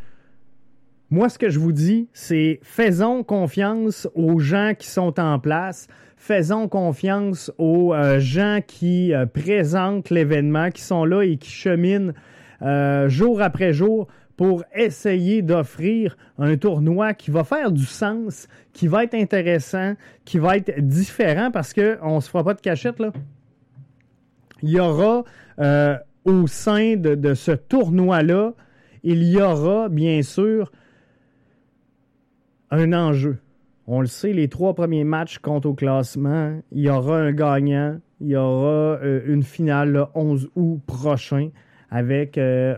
moi, 1.10 1.28
ce 1.30 1.40
que 1.40 1.50
je 1.50 1.58
vous 1.58 1.72
dis, 1.72 2.08
c'est 2.14 2.60
faisons 2.62 3.24
confiance 3.24 4.08
aux 4.14 4.38
gens 4.38 4.74
qui 4.78 4.88
sont 4.88 5.20
en 5.20 5.40
place, 5.40 5.88
faisons 6.18 6.68
confiance 6.68 7.52
aux 7.58 7.96
gens 8.18 8.60
qui 8.66 9.14
présentent 9.34 10.10
l'événement, 10.10 10.72
qui 10.72 10.82
sont 10.82 11.06
là 11.06 11.22
et 11.22 11.38
qui 11.38 11.50
cheminent 11.50 12.14
euh, 12.62 13.10
jour 13.10 13.42
après 13.42 13.74
jour 13.74 14.08
pour 14.38 14.64
essayer 14.74 15.42
d'offrir 15.42 16.18
un 16.38 16.58
tournoi 16.58 17.14
qui 17.14 17.32
va 17.32 17.44
faire 17.44 17.72
du 17.72 17.86
sens, 17.86 18.48
qui 18.74 18.88
va 18.88 19.04
être 19.06 19.14
intéressant, 19.14 19.94
qui 20.26 20.40
va 20.40 20.58
être 20.58 20.80
différent 20.80 21.52
parce 21.52 21.74
qu'on 21.74 22.16
ne 22.16 22.20
se 22.20 22.30
fera 22.30 22.44
pas 22.44 22.54
de 22.54 22.62
cachette. 22.62 23.02
Il 24.62 24.70
y 24.70 24.80
aura 24.80 25.24
au 26.26 26.48
sein 26.48 26.96
de, 26.98 27.16
de 27.16 27.34
ce 27.34 27.52
tournoi-là, 27.52 28.54
il 29.04 29.24
y 29.24 29.40
aura 29.40 29.88
bien 29.88 30.22
sûr 30.24 30.72
un 32.72 32.92
enjeu. 32.92 33.38
On 33.88 34.02
le 34.02 34.08
sait, 34.08 34.34
les 34.34 34.48
trois 34.48 34.74
premiers 34.74 35.04
matchs 35.04 35.38
comptent 35.38 35.68
au 35.68 35.76
classement. 35.76 36.60
Il 36.72 36.82
y 36.82 36.90
aura 36.90 37.20
un 37.20 37.32
gagnant. 37.32 38.00
Il 38.20 38.30
y 38.30 38.36
aura 38.36 38.98
euh, 39.04 39.22
une 39.28 39.44
finale 39.44 39.92
le 39.92 40.06
11 40.16 40.50
août 40.56 40.82
prochain 40.88 41.50
avec 41.96 42.38
euh, 42.38 42.76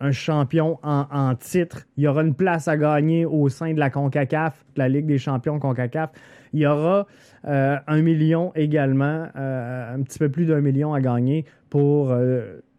un, 0.00 0.12
champion 0.12 0.78
en, 0.82 1.34
titre. 1.34 1.86
Il 1.96 2.04
y 2.04 2.06
aura 2.06 2.22
une 2.22 2.34
place 2.34 2.68
à 2.68 2.76
gagner 2.76 3.24
au 3.24 3.48
sein 3.48 3.72
de 3.72 3.78
la 3.78 3.88
CONCACAF, 3.88 4.66
la 4.76 4.86
Ligue 4.86 5.06
des 5.06 5.16
champions 5.16 5.58
CONCACAF. 5.58 6.10
Il 6.52 6.60
y 6.60 6.66
aura 6.66 7.06
euh, 7.46 7.76
un 7.86 8.02
million 8.02 8.52
également, 8.54 9.28
un 9.34 10.02
petit 10.02 10.18
peu 10.18 10.28
plus 10.28 10.44
d'un 10.44 10.60
million 10.60 10.92
à 10.92 11.00
gagner 11.00 11.46
pour 11.70 12.14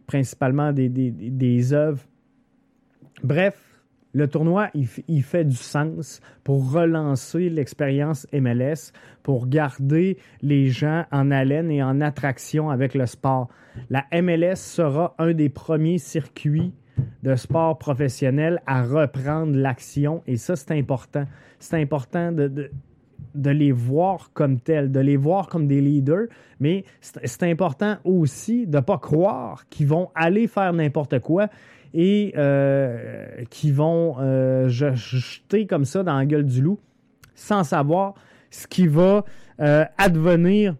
principalement 0.06 0.72
des, 0.72 0.88
des, 0.88 1.10
des 1.10 1.72
œuvres. 1.72 2.04
Bref, 3.24 3.65
le 4.16 4.28
tournoi, 4.28 4.70
il, 4.72 5.22
fait 5.22 5.44
du 5.44 5.56
sens 5.56 6.22
pour 6.42 6.72
relancer 6.72 7.50
l'expérience 7.50 8.26
MLS, 8.32 8.92
pour 9.22 9.46
garder 9.46 10.16
les 10.40 10.68
gens 10.68 11.04
en 11.12 11.30
haleine 11.30 11.70
et 11.70 11.82
en 11.82 12.00
attraction 12.00 12.70
avec 12.70 12.94
le 12.94 13.04
sport. 13.04 13.48
La 13.90 14.06
MLS 14.22 14.56
sera 14.56 15.14
un 15.18 15.34
des 15.34 15.50
premiers 15.50 15.98
circuits 15.98 16.72
de 17.24 17.36
sport 17.36 17.76
professionnel 17.76 18.62
à 18.66 18.84
reprendre 18.84 19.54
l'action 19.54 20.22
et 20.26 20.38
ça, 20.38 20.56
c'est 20.56 20.72
important. 20.72 21.26
C'est 21.58 21.78
important 21.78 22.32
de, 22.32 22.70
de, 23.34 23.50
les 23.50 23.70
voir 23.70 24.30
comme 24.32 24.60
tels, 24.60 24.90
de 24.90 25.00
les 25.00 25.18
voir 25.18 25.46
comme 25.46 25.66
des 25.66 25.82
leaders, 25.82 26.28
mais 26.58 26.86
c'est 27.02 27.42
important 27.42 27.98
aussi 28.04 28.66
de 28.66 28.78
ne 28.78 28.82
pas 28.82 28.96
croire 28.96 29.68
qu'ils 29.68 29.88
vont 29.88 30.08
aller 30.14 30.46
faire 30.46 30.72
n'importe 30.72 31.18
quoi 31.18 31.50
et 31.96 32.34
euh, 32.36 33.26
qui 33.48 33.72
vont 33.72 34.16
euh, 34.20 34.68
jeter 34.68 35.66
comme 35.66 35.86
ça 35.86 36.02
dans 36.02 36.16
la 36.16 36.26
gueule 36.26 36.44
du 36.44 36.60
loup 36.60 36.78
sans 37.34 37.64
savoir 37.64 38.14
ce 38.50 38.66
qui 38.66 38.86
va 38.86 39.24
euh, 39.60 39.84
advenir 39.96 40.76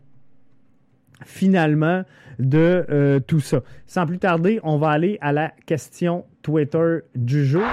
finalement 1.24 2.04
de 2.38 3.22
tout 3.26 3.40
ça. 3.40 3.62
Sans 3.86 4.06
plus 4.06 4.18
tarder, 4.18 4.60
on 4.62 4.76
va 4.76 4.90
aller 4.90 5.16
à 5.22 5.32
la 5.32 5.54
question 5.64 6.26
Twitter 6.42 6.98
du 7.14 7.46
jour. 7.46 7.64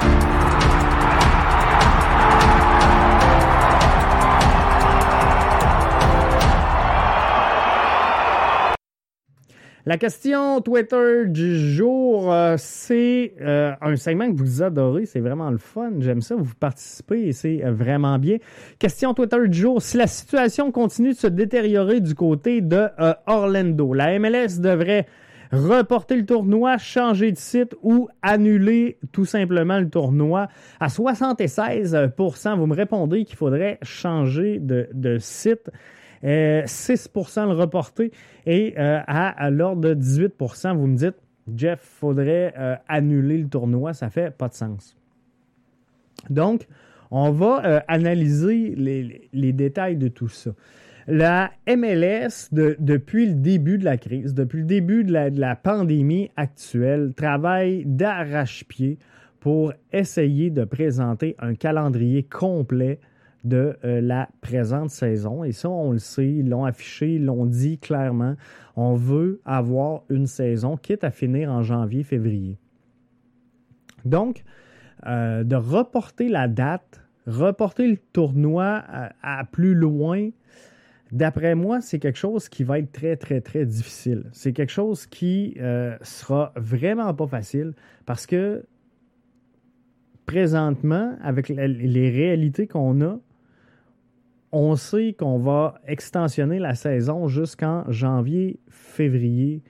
La 9.85 9.97
question 9.97 10.61
Twitter 10.61 11.25
du 11.27 11.59
jour, 11.59 12.31
euh, 12.31 12.55
c'est 12.57 13.33
euh, 13.41 13.73
un 13.81 13.97
segment 13.97 14.31
que 14.31 14.37
vous 14.37 14.63
adorez, 14.63 15.05
c'est 15.05 15.19
vraiment 15.19 15.51
le 15.51 15.57
fun, 15.57 15.91
j'aime 15.99 16.21
ça, 16.21 16.35
vous 16.35 16.55
participez 16.57 17.27
et 17.27 17.33
c'est 17.33 17.65
euh, 17.65 17.73
vraiment 17.73 18.17
bien. 18.17 18.37
Question 18.79 19.13
Twitter 19.13 19.45
du 19.45 19.57
jour, 19.57 19.81
si 19.81 19.97
la 19.97 20.07
situation 20.07 20.71
continue 20.71 21.09
de 21.09 21.17
se 21.17 21.27
détériorer 21.27 21.99
du 21.99 22.15
côté 22.15 22.61
de 22.61 22.87
Orlando, 23.27 23.93
la 23.93 24.17
MLS 24.19 24.59
devrait 24.59 25.05
reporter 25.51 26.15
le 26.15 26.25
tournoi, 26.25 26.77
changer 26.77 27.33
de 27.33 27.37
site 27.37 27.75
ou 27.83 28.07
annuler 28.21 28.99
tout 29.11 29.25
simplement 29.25 29.79
le 29.79 29.89
tournoi. 29.89 30.47
À 30.79 30.87
76% 30.87 32.57
vous 32.57 32.67
me 32.67 32.75
répondez 32.75 33.25
qu'il 33.25 33.35
faudrait 33.35 33.79
changer 33.81 34.59
de, 34.59 34.87
de 34.93 35.17
site. 35.19 35.69
6% 36.23 37.39
euh, 37.39 37.45
le 37.47 37.53
reporter 37.53 38.11
et 38.45 38.73
euh, 38.77 38.99
à, 39.05 39.49
l'ordre 39.49 39.81
de 39.81 39.93
18% 39.93 40.75
vous 40.77 40.87
me 40.87 40.97
dites, 40.97 41.15
Jeff, 41.55 41.79
faudrait 41.81 42.53
euh, 42.57 42.75
annuler 42.87 43.37
le 43.37 43.49
tournoi, 43.49 43.93
ça 43.93 44.09
fait 44.09 44.35
pas 44.35 44.47
de 44.47 44.53
sens. 44.53 44.95
Donc, 46.29 46.67
on 47.11 47.31
va 47.31 47.83
analyser 47.87 48.73
les, 48.75 49.53
détails 49.53 49.97
de 49.97 50.07
tout 50.07 50.29
ça. 50.29 50.51
La 51.05 51.51
MLS, 51.67 52.49
depuis 52.51 53.27
le 53.27 53.35
début 53.35 53.77
de 53.77 53.85
la 53.85 53.97
crise, 53.97 54.33
depuis 54.33 54.59
le 54.59 54.65
début 54.65 55.03
de 55.03 55.11
la 55.13 55.55
pandémie 55.55 56.31
actuelle, 56.37 57.13
travaille 57.13 57.83
d'arrache-pied 57.85 58.97
pour 59.41 59.73
essayer 59.91 60.49
de 60.49 60.63
présenter 60.63 61.35
un 61.37 61.53
calendrier 61.53 62.23
complet 62.23 62.99
de 63.43 63.77
euh, 63.83 64.01
la 64.01 64.29
présente 64.41 64.89
saison. 64.89 65.43
Et 65.43 65.51
ça, 65.51 65.69
on 65.69 65.91
le 65.91 65.99
sait, 65.99 66.29
ils 66.29 66.49
l'ont 66.49 66.65
affiché, 66.65 67.15
ils 67.15 67.25
l'ont 67.25 67.45
dit 67.45 67.77
clairement. 67.77 68.35
On 68.75 68.95
veut 68.95 69.41
avoir 69.45 70.03
une 70.09 70.27
saison, 70.27 70.77
quitte 70.77 71.03
à 71.03 71.11
finir 71.11 71.51
en 71.51 71.61
janvier, 71.61 72.03
février. 72.03 72.57
Donc, 74.05 74.43
euh, 75.05 75.43
de 75.43 75.55
reporter 75.55 76.29
la 76.29 76.47
date, 76.47 77.01
reporter 77.27 77.87
le 77.87 77.97
tournoi 77.97 78.83
à, 79.21 79.43
plus 79.45 79.75
loin, 79.75 80.29
d'après 81.11 81.55
moi, 81.55 81.81
c'est 81.81 81.99
quelque 81.99 82.19
chose 82.19 82.49
qui 82.49 82.63
va 82.63 82.79
être 82.79 82.91
très, 82.91 83.17
très, 83.17 83.41
très 83.41 83.65
difficile. 83.65 84.25
C'est 84.31 84.53
quelque 84.53 84.71
chose 84.71 85.05
qui 85.05 85.55
euh, 85.59 85.97
sera 86.01 86.53
vraiment 86.55 87.13
pas 87.13 87.27
facile 87.27 87.73
parce 88.05 88.25
que 88.25 88.65
présentement, 90.25 91.17
avec 91.21 91.49
les 91.49 92.09
réalités 92.09 92.65
qu'on 92.65 93.01
a, 93.01 93.19
on 94.53 94.75
sait 94.75 95.13
qu'on 95.17 95.39
va 95.39 95.81
extensionner 95.87 96.59
la 96.59 96.75
saison 96.75 97.27
jusqu'en 97.27 97.83
janvier, 97.91 98.59
février. 98.69 99.63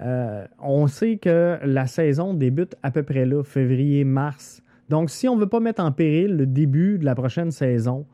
Euh, 0.00 0.44
on 0.58 0.88
sait 0.88 1.18
que 1.18 1.58
la 1.62 1.86
saison 1.86 2.34
débute 2.34 2.74
à 2.82 2.90
peu 2.90 3.04
près 3.04 3.24
là, 3.24 3.44
février, 3.44 4.02
mars. 4.02 4.60
Donc, 4.88 5.10
si 5.10 5.28
on 5.28 5.36
ne 5.36 5.40
veut 5.40 5.48
pas 5.48 5.60
mettre 5.60 5.82
en 5.82 5.92
péril 5.92 6.36
le 6.36 6.46
début 6.46 6.98
de 6.98 7.04
la 7.04 7.14
prochaine 7.14 7.52
saison, 7.52 8.06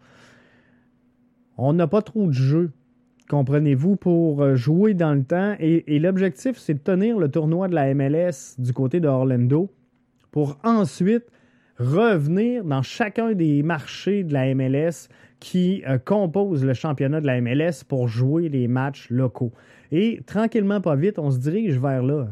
on 1.57 1.73
n'a 1.73 1.87
pas 1.87 2.03
trop 2.03 2.27
de 2.27 2.33
jeux, 2.33 2.71
comprenez-vous, 3.31 3.97
pour 3.97 4.43
euh, 4.43 4.57
jouer 4.57 4.93
dans 4.93 5.15
le 5.15 5.25
temps. 5.25 5.57
Et 5.59 5.99
l'objectif, 5.99 6.59
c'est 6.59 6.75
de 6.75 6.81
tenir 6.81 7.19
le 7.19 7.31
tournoi 7.31 7.69
de 7.69 7.75
la 7.75 7.95
MLS 7.95 8.57
du 8.59 8.75
côté 8.75 9.01
de 9.01 9.09
Orlando 9.09 9.71
pour 10.31 10.59
ensuite 10.65 11.25
revenir 11.79 12.63
dans 12.63 12.83
chacun 12.83 13.33
des 13.33 13.63
marchés 13.63 14.23
de 14.23 14.35
la 14.35 14.55
MLS 14.55 15.09
qui 15.41 15.83
euh, 15.87 15.99
composent 15.99 16.65
le 16.65 16.75
championnat 16.75 17.21
de 17.21 17.27
la 17.27 17.41
MLS 17.41 17.85
pour 17.87 18.09
jouer 18.09 18.49
les 18.49 18.69
matchs 18.69 19.11
locaux. 19.11 19.53
Et 19.93 20.21
tranquillement, 20.27 20.81
pas 20.81 20.97
vite, 20.97 21.19
on 21.19 21.31
se 21.31 21.39
dirige 21.39 21.79
vers 21.79 22.03
là. 22.03 22.29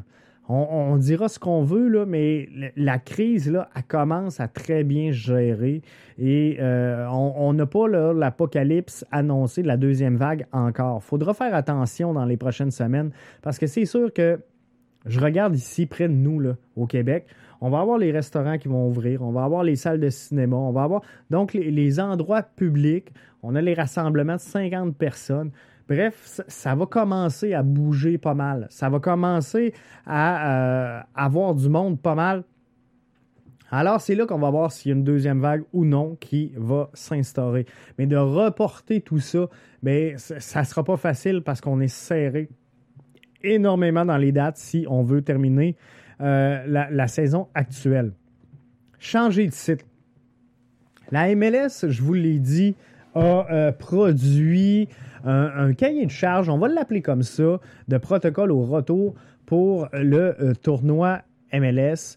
On, 0.48 0.96
dira 0.96 1.28
ce 1.28 1.38
qu'on 1.38 1.62
veut, 1.62 2.04
mais 2.04 2.48
la 2.76 2.98
crise, 2.98 3.56
commence 3.88 4.38
à 4.40 4.48
très 4.48 4.84
bien 4.84 5.10
gérer 5.10 5.80
et 6.18 6.58
euh, 6.60 7.06
on 7.08 7.54
n'a 7.54 7.64
pas 7.64 7.88
l'apocalypse 7.88 9.06
annoncé 9.12 9.62
de 9.62 9.68
la 9.68 9.76
deuxième 9.78 10.16
vague 10.16 10.46
encore. 10.52 11.00
Il 11.02 11.06
faudra 11.06 11.32
faire 11.32 11.54
attention 11.54 12.12
dans 12.12 12.26
les 12.26 12.36
prochaines 12.36 12.72
semaines 12.72 13.12
parce 13.40 13.58
que 13.58 13.66
c'est 13.66 13.86
sûr 13.86 14.12
que 14.12 14.40
je 15.06 15.20
regarde 15.20 15.54
ici 15.56 15.86
près 15.86 16.08
de 16.08 16.14
nous, 16.14 16.38
là, 16.38 16.56
au 16.76 16.86
Québec, 16.86 17.26
on 17.62 17.70
va 17.70 17.78
avoir 17.78 17.96
les 17.96 18.10
restaurants 18.10 18.58
qui 18.58 18.66
vont 18.66 18.88
ouvrir, 18.88 19.22
on 19.22 19.30
va 19.30 19.44
avoir 19.44 19.62
les 19.62 19.76
salles 19.76 20.00
de 20.00 20.10
cinéma, 20.10 20.56
on 20.56 20.72
va 20.72 20.82
avoir 20.82 21.00
donc 21.30 21.54
les, 21.54 22.00
endroits 22.00 22.42
publics, 22.42 23.12
on 23.44 23.54
a 23.54 23.60
les 23.60 23.72
rassemblements 23.72 24.34
de 24.34 24.40
50 24.40 24.96
personnes. 24.96 25.52
Bref, 25.88 26.40
ça, 26.48 26.74
va 26.74 26.86
commencer 26.86 27.54
à 27.54 27.62
bouger 27.62 28.18
pas 28.18 28.34
mal. 28.34 28.66
Ça 28.68 28.88
va 28.88 28.98
commencer 28.98 29.74
à 30.06 30.98
euh, 30.98 31.00
avoir 31.14 31.54
du 31.54 31.68
monde 31.68 32.00
pas 32.00 32.16
mal. 32.16 32.42
Alors, 33.70 34.00
c'est 34.00 34.16
là 34.16 34.26
qu'on 34.26 34.40
va 34.40 34.50
voir 34.50 34.72
s'il 34.72 34.90
y 34.90 34.92
a 34.92 34.96
une 34.96 35.04
deuxième 35.04 35.40
vague 35.40 35.62
ou 35.72 35.84
non 35.84 36.16
qui 36.16 36.52
va 36.56 36.90
s'instaurer. 36.94 37.66
Mais 37.96 38.06
de 38.06 38.16
reporter 38.16 39.00
tout 39.00 39.20
ça, 39.20 39.46
ça 40.16 40.60
ne 40.60 40.64
sera 40.66 40.82
pas 40.82 40.96
facile 40.96 41.42
parce 41.42 41.60
qu'on 41.60 41.80
est 41.80 41.88
serré 41.88 42.48
énormément 43.44 44.04
dans 44.04 44.16
les 44.16 44.32
dates 44.32 44.56
si 44.56 44.84
on 44.88 45.04
veut 45.04 45.22
terminer 45.22 45.76
euh, 46.22 46.62
la, 46.66 47.08
saison 47.08 47.48
actuelle. 47.52 48.12
Changer 49.00 49.48
de 49.48 49.52
site. 49.52 49.84
La 51.10 51.34
MLS, 51.34 51.88
je 51.88 52.00
vous 52.00 52.14
l'ai 52.14 52.38
dit, 52.38 52.76
a 53.16 53.46
euh, 53.50 53.72
produit 53.72 54.88
un, 55.24 55.72
cahier 55.72 56.06
de 56.06 56.10
charge, 56.10 56.48
on 56.48 56.58
va 56.58 56.68
l'appeler 56.68 57.02
comme 57.02 57.24
ça, 57.24 57.58
de 57.88 57.98
protocole 57.98 58.52
au 58.52 58.62
retour 58.62 59.14
pour 59.46 59.88
le 59.92 60.36
euh, 60.40 60.54
tournoi 60.54 61.22
MLS. 61.52 62.16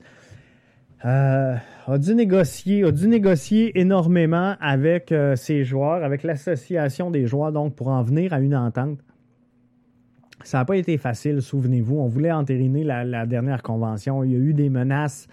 a 1.01 1.59
dû 1.97 2.13
négocier, 2.13 2.83
a 2.83 2.91
dû 2.91 3.07
négocier 3.07 3.79
énormément 3.79 4.55
avec 4.59 5.13
ses 5.35 5.63
joueurs, 5.63 6.03
avec 6.03 6.21
l'association 6.21 7.09
des 7.09 7.25
joueurs, 7.25 7.51
donc 7.51 7.75
pour 7.75 7.87
en 7.87 8.03
venir 8.03 8.33
à 8.33 8.39
une 8.39 8.55
entente. 8.55 8.99
Ça 10.43 10.59
n'a 10.59 10.65
pas 10.65 10.77
été 10.77 10.97
facile, 10.97 11.41
souvenez-vous. 11.41 11.97
On 11.97 12.07
voulait 12.07 12.31
entériner 12.31 12.83
la, 12.83 13.25
dernière 13.25 13.63
convention. 13.63 14.23
Il 14.23 14.31
y 14.31 14.35
a 14.35 14.39
eu 14.39 14.53
des 14.53 14.69
menaces 14.69 15.27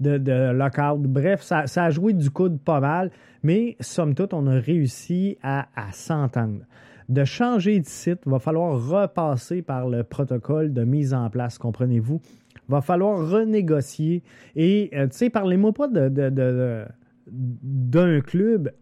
de, 0.00 0.18
de 0.18 0.50
lockout. 0.52 1.02
Bref, 1.02 1.42
ça, 1.42 1.64
a 1.76 1.90
joué 1.90 2.12
du 2.12 2.30
coude 2.30 2.58
pas 2.60 2.80
mal, 2.80 3.10
mais 3.42 3.76
somme 3.80 4.14
toute, 4.14 4.34
on 4.34 4.46
a 4.46 4.58
réussi 4.58 5.38
à, 5.42 5.66
s'entendre. 5.92 6.60
De 7.08 7.24
changer 7.24 7.78
de 7.78 7.86
site, 7.86 8.20
va 8.26 8.40
falloir 8.40 8.88
repasser 8.88 9.62
par 9.62 9.88
le 9.88 10.02
protocole 10.02 10.72
de 10.72 10.82
mise 10.82 11.14
en 11.14 11.30
place, 11.30 11.58
comprenez-vous? 11.58 12.20
Va 12.68 12.80
falloir 12.80 13.30
renégocier. 13.30 14.24
Et, 14.56 14.90
euh, 14.94 15.06
tu 15.06 15.18
sais, 15.18 15.30
parlez-moi 15.30 15.72
pas 15.72 15.86
de, 15.86 16.84
d'un 17.28 18.20
club. 18.20 18.72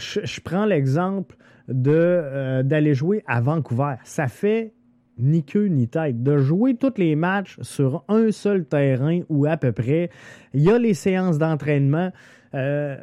Je, 0.00 0.40
prends 0.40 0.64
l'exemple 0.64 1.36
euh, 1.68 2.62
d'aller 2.62 2.94
jouer 2.94 3.22
à 3.26 3.40
Vancouver. 3.40 3.94
Ça 4.04 4.28
fait 4.28 4.74
ni 5.18 5.44
queue 5.44 5.66
ni 5.66 5.88
tête. 5.88 6.22
De 6.22 6.38
jouer 6.38 6.74
tous 6.74 6.94
les 6.96 7.14
matchs 7.14 7.58
sur 7.60 8.04
un 8.08 8.30
seul 8.32 8.64
terrain 8.64 9.20
ou 9.28 9.46
à 9.46 9.56
peu 9.56 9.72
près, 9.72 10.10
il 10.54 10.62
y 10.62 10.70
a 10.70 10.78
les 10.78 10.94
séances 10.94 11.38
d'entraînement, 11.38 12.10
euh, 12.54 12.96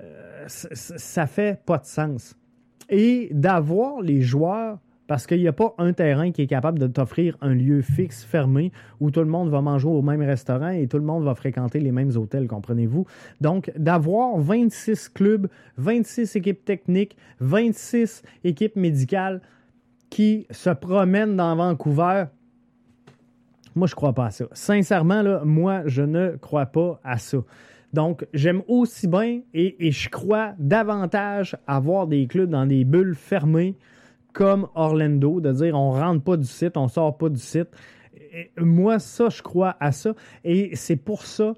ça 0.48 1.28
fait 1.28 1.64
pas 1.66 1.78
de 1.78 1.86
sens. 1.86 2.36
Et 2.90 3.30
d'avoir 3.32 4.02
les 4.02 4.22
joueurs 4.22 4.80
parce 5.08 5.26
qu'il 5.26 5.40
n'y 5.40 5.48
a 5.48 5.54
pas 5.54 5.74
un 5.78 5.94
terrain 5.94 6.32
qui 6.32 6.42
est 6.42 6.48
capable 6.48 6.80
de 6.80 6.88
t'offrir 6.88 7.38
un 7.42 7.54
lieu 7.54 7.82
fixe, 7.82 8.24
fermé, 8.24 8.72
où 9.00 9.10
tout 9.10 9.22
le 9.22 9.28
monde 9.28 9.50
va 9.50 9.62
manger 9.62 9.88
au 9.88 10.02
même 10.02 10.22
restaurant 10.22 10.70
et 10.70 10.88
tout 10.88 10.98
le 10.98 11.04
monde 11.04 11.24
va 11.24 11.34
fréquenter 11.34 11.80
les 11.80 11.92
mêmes 11.92 12.12
hôtels, 12.16 12.48
comprenez-vous? 12.48 13.06
Donc, 13.42 13.72
d'avoir 13.78 14.38
26 14.38 15.10
clubs, 15.10 15.48
26 15.78 16.36
équipes 16.36 16.64
techniques, 16.66 17.16
26 17.40 18.22
équipes 18.44 18.76
médicales 18.76 19.42
qui 20.10 20.46
se 20.52 20.70
promènent 20.70 21.36
dans 21.36 21.56
Vancouver, 21.56 22.26
moi, 23.76 23.88
je 23.88 23.94
ne 23.94 23.96
crois 23.96 24.14
pas 24.14 24.26
à 24.26 24.32
ça. 24.32 24.46
Sincèrement, 24.54 25.22
là, 25.22 25.42
moi, 25.46 25.84
je 25.86 26.02
ne 26.02 26.36
crois 26.38 26.66
pas 26.66 27.00
à 27.04 27.18
ça. 27.18 27.38
Donc, 27.94 28.26
j'aime 28.34 28.64
aussi 28.68 29.08
bien 29.08 29.42
et, 29.54 29.88
et 29.88 29.92
je 29.92 30.10
crois 30.10 30.54
davantage 30.58 31.56
avoir 31.68 32.08
des 32.08 32.28
clubs 32.28 32.50
dans 32.50 32.66
des 32.66 32.84
bulles 32.84 33.16
fermées 33.16 33.76
comme 34.38 34.68
Orlando, 34.76 35.42
de 35.42 35.52
dire 35.52 35.74
on 35.74 35.90
rentre 35.90 36.24
pas 36.24 36.38
du 36.38 36.46
site, 36.46 36.78
on 36.78 36.88
sort 36.88 37.18
pas 37.18 37.28
du 37.28 37.40
site. 37.40 37.70
moi, 38.60 39.00
ça, 39.00 39.30
je 39.30 39.42
crois 39.42 39.76
à 39.80 39.92
ça. 39.92 40.14
Et 40.44 40.76
c'est 40.76 40.96
pour 40.96 41.24
ça 41.24 41.54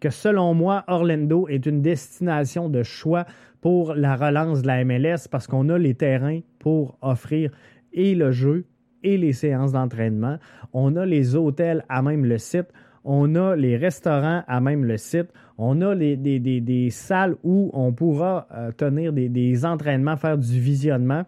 que 0.00 0.10
selon 0.10 0.52
moi, 0.52 0.82
Orlando 0.88 1.46
est 1.46 1.64
une 1.64 1.80
destination 1.80 2.68
de 2.68 2.82
choix 2.82 3.24
pour 3.60 3.94
la 3.94 4.16
relance 4.16 4.62
de 4.62 4.66
la 4.66 4.84
MLS 4.84 5.28
parce 5.30 5.46
qu'on 5.46 5.68
a 5.68 5.78
les 5.78 5.94
terrains 5.94 6.40
pour 6.58 6.98
offrir 7.02 7.52
et 7.92 8.16
le 8.16 8.32
jeu 8.32 8.66
et 9.04 9.16
les 9.16 9.32
séances 9.32 9.70
d'entraînement. 9.70 10.38
On 10.72 10.96
a 10.96 11.06
les 11.06 11.36
hôtels 11.36 11.84
à 11.88 12.02
même 12.02 12.24
le 12.24 12.38
site. 12.38 12.66
On 13.04 13.36
a 13.36 13.54
les 13.54 13.76
restaurants 13.76 14.42
à 14.48 14.60
même 14.60 14.84
le 14.84 14.96
site. 14.96 15.28
On 15.56 15.80
a 15.82 15.94
des, 15.94 16.88
salles 16.90 17.36
où 17.44 17.70
on 17.74 17.92
pourra 17.92 18.48
euh, 18.52 18.72
tenir 18.72 19.12
des, 19.12 19.28
des 19.28 19.64
entraînements, 19.64 20.16
faire 20.16 20.36
du 20.36 20.58
visionnement. 20.58 21.24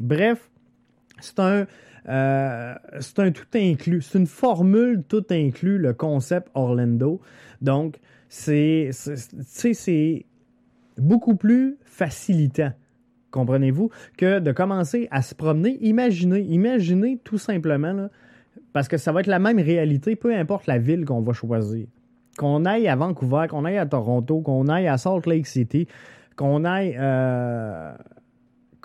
Bref, 0.00 0.50
c'est 1.20 1.38
un, 1.38 1.66
euh, 2.08 2.74
c'est 3.00 3.18
un 3.18 3.30
tout 3.32 3.46
inclus. 3.54 4.02
C'est 4.02 4.18
une 4.18 4.26
formule 4.26 5.02
tout 5.08 5.24
inclus, 5.30 5.78
le 5.78 5.92
concept 5.92 6.48
Orlando. 6.54 7.20
Donc, 7.60 7.98
c'est, 8.28 8.90
c'est 8.92 10.26
beaucoup 10.98 11.36
plus 11.36 11.76
facilitant, 11.84 12.72
comprenez-vous, 13.30 13.90
que 14.16 14.38
de 14.38 14.52
commencer 14.52 15.08
à 15.10 15.22
se 15.22 15.34
promener. 15.34 15.78
Imaginez, 15.80 16.40
imaginez 16.40 17.18
tout 17.24 17.38
simplement, 17.38 18.08
parce 18.72 18.88
que 18.88 18.96
ça 18.96 19.12
va 19.12 19.20
être 19.20 19.26
la 19.26 19.38
même 19.38 19.58
réalité, 19.58 20.16
peu 20.16 20.34
importe 20.34 20.66
la 20.66 20.78
ville 20.78 21.04
qu'on 21.04 21.22
va 21.22 21.32
choisir. 21.32 21.86
Qu'on 22.36 22.66
aille 22.66 22.88
à 22.88 22.96
Vancouver, 22.96 23.46
qu'on 23.48 23.64
aille 23.64 23.78
à 23.78 23.86
Toronto, 23.86 24.40
qu'on 24.42 24.68
aille 24.68 24.88
à 24.88 24.98
Salt 24.98 25.26
Lake 25.26 25.46
City, 25.46 25.88
qu'on 26.36 26.64
aille 26.64 26.94
euh, 26.98 27.94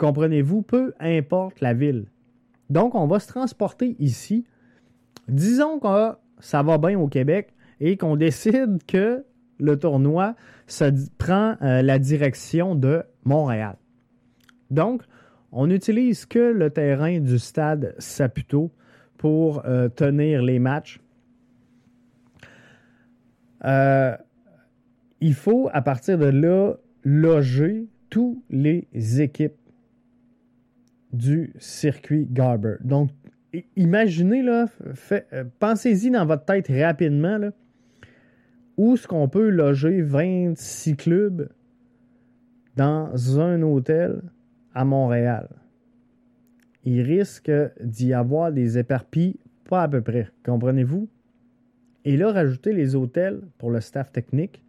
Comprenez-vous? 0.01 0.63
Peu 0.63 0.95
importe 0.99 1.61
la 1.61 1.75
ville. 1.75 2.07
Donc, 2.71 2.95
on 2.95 3.05
va 3.05 3.19
se 3.19 3.27
transporter 3.27 3.95
ici. 3.99 4.47
Disons 5.27 5.77
que 5.77 6.13
ça 6.39 6.63
va 6.63 6.79
bien 6.79 6.99
au 6.99 7.07
Québec 7.07 7.53
et 7.79 7.97
qu'on 7.97 8.15
décide 8.15 8.79
que 8.87 9.23
le 9.59 9.77
tournoi 9.77 10.35
se 10.65 10.85
prend 11.19 11.55
euh, 11.61 11.83
la 11.83 11.99
direction 11.99 12.73
de 12.73 13.03
Montréal. 13.25 13.75
Donc, 14.71 15.03
on 15.51 15.67
n'utilise 15.67 16.25
que 16.25 16.39
le 16.39 16.71
terrain 16.71 17.19
du 17.19 17.37
stade 17.37 17.93
Saputo 17.99 18.71
pour 19.19 19.63
euh, 19.67 19.87
tenir 19.87 20.41
les 20.41 20.57
matchs. 20.57 20.99
Euh, 23.65 24.17
il 25.19 25.35
faut, 25.35 25.69
à 25.71 25.83
partir 25.83 26.17
de 26.17 26.25
là, 26.25 26.73
loger 27.03 27.85
tous 28.09 28.43
les 28.49 28.87
équipes 29.21 29.60
du 31.13 31.53
circuit 31.59 32.27
Garber. 32.29 32.75
Donc, 32.83 33.11
imaginez, 33.75 34.41
là, 34.41 34.67
euh, 35.11 35.43
pensez-y 35.59 36.09
dans 36.09 36.25
votre 36.25 36.45
tête 36.45 36.67
rapidement, 36.69 37.37
là, 37.37 37.51
où 38.77 38.93
est-ce 38.93 39.07
qu'on 39.07 39.27
peut 39.27 39.49
loger 39.49 40.01
26 40.01 40.95
clubs 40.95 41.49
dans 42.75 43.39
un 43.39 43.61
hôtel 43.61 44.21
à 44.73 44.85
Montréal? 44.85 45.49
Il 46.83 47.01
risque 47.01 47.51
d'y 47.83 48.13
avoir 48.13 48.51
des 48.51 48.77
éparpilles 48.77 49.37
pas 49.71 49.83
à 49.83 49.87
peu 49.87 50.01
près, 50.01 50.27
comprenez-vous? 50.43 51.07
Et 52.03 52.17
là, 52.17 52.33
rajouter 52.33 52.73
les 52.73 52.93
hôtels 52.93 53.39
pour 53.57 53.71
le 53.71 53.79
staff 53.79 54.11
technique, 54.11 54.61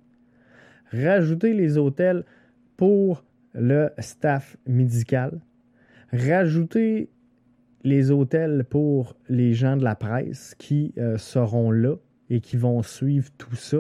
rajouter 0.93 1.55
les 1.55 1.77
hôtels 1.77 2.25
pour 2.77 3.25
le 3.53 3.91
staff 3.99 4.57
médical, 4.65 5.41
rajouter 6.13 7.11
les 7.85 8.11
hôtels 8.11 8.65
pour 8.69 9.17
les 9.29 9.55
gens 9.55 9.77
de 9.77 9.85
la 9.85 9.95
presse 9.95 10.55
qui 10.57 10.93
euh, 10.99 11.19
seront 11.19 11.71
là 11.71 11.97
et 12.31 12.41
qui 12.41 12.57
vont 12.57 12.83
suivre 12.83 13.31
tout 13.39 13.57
ça. 13.57 13.79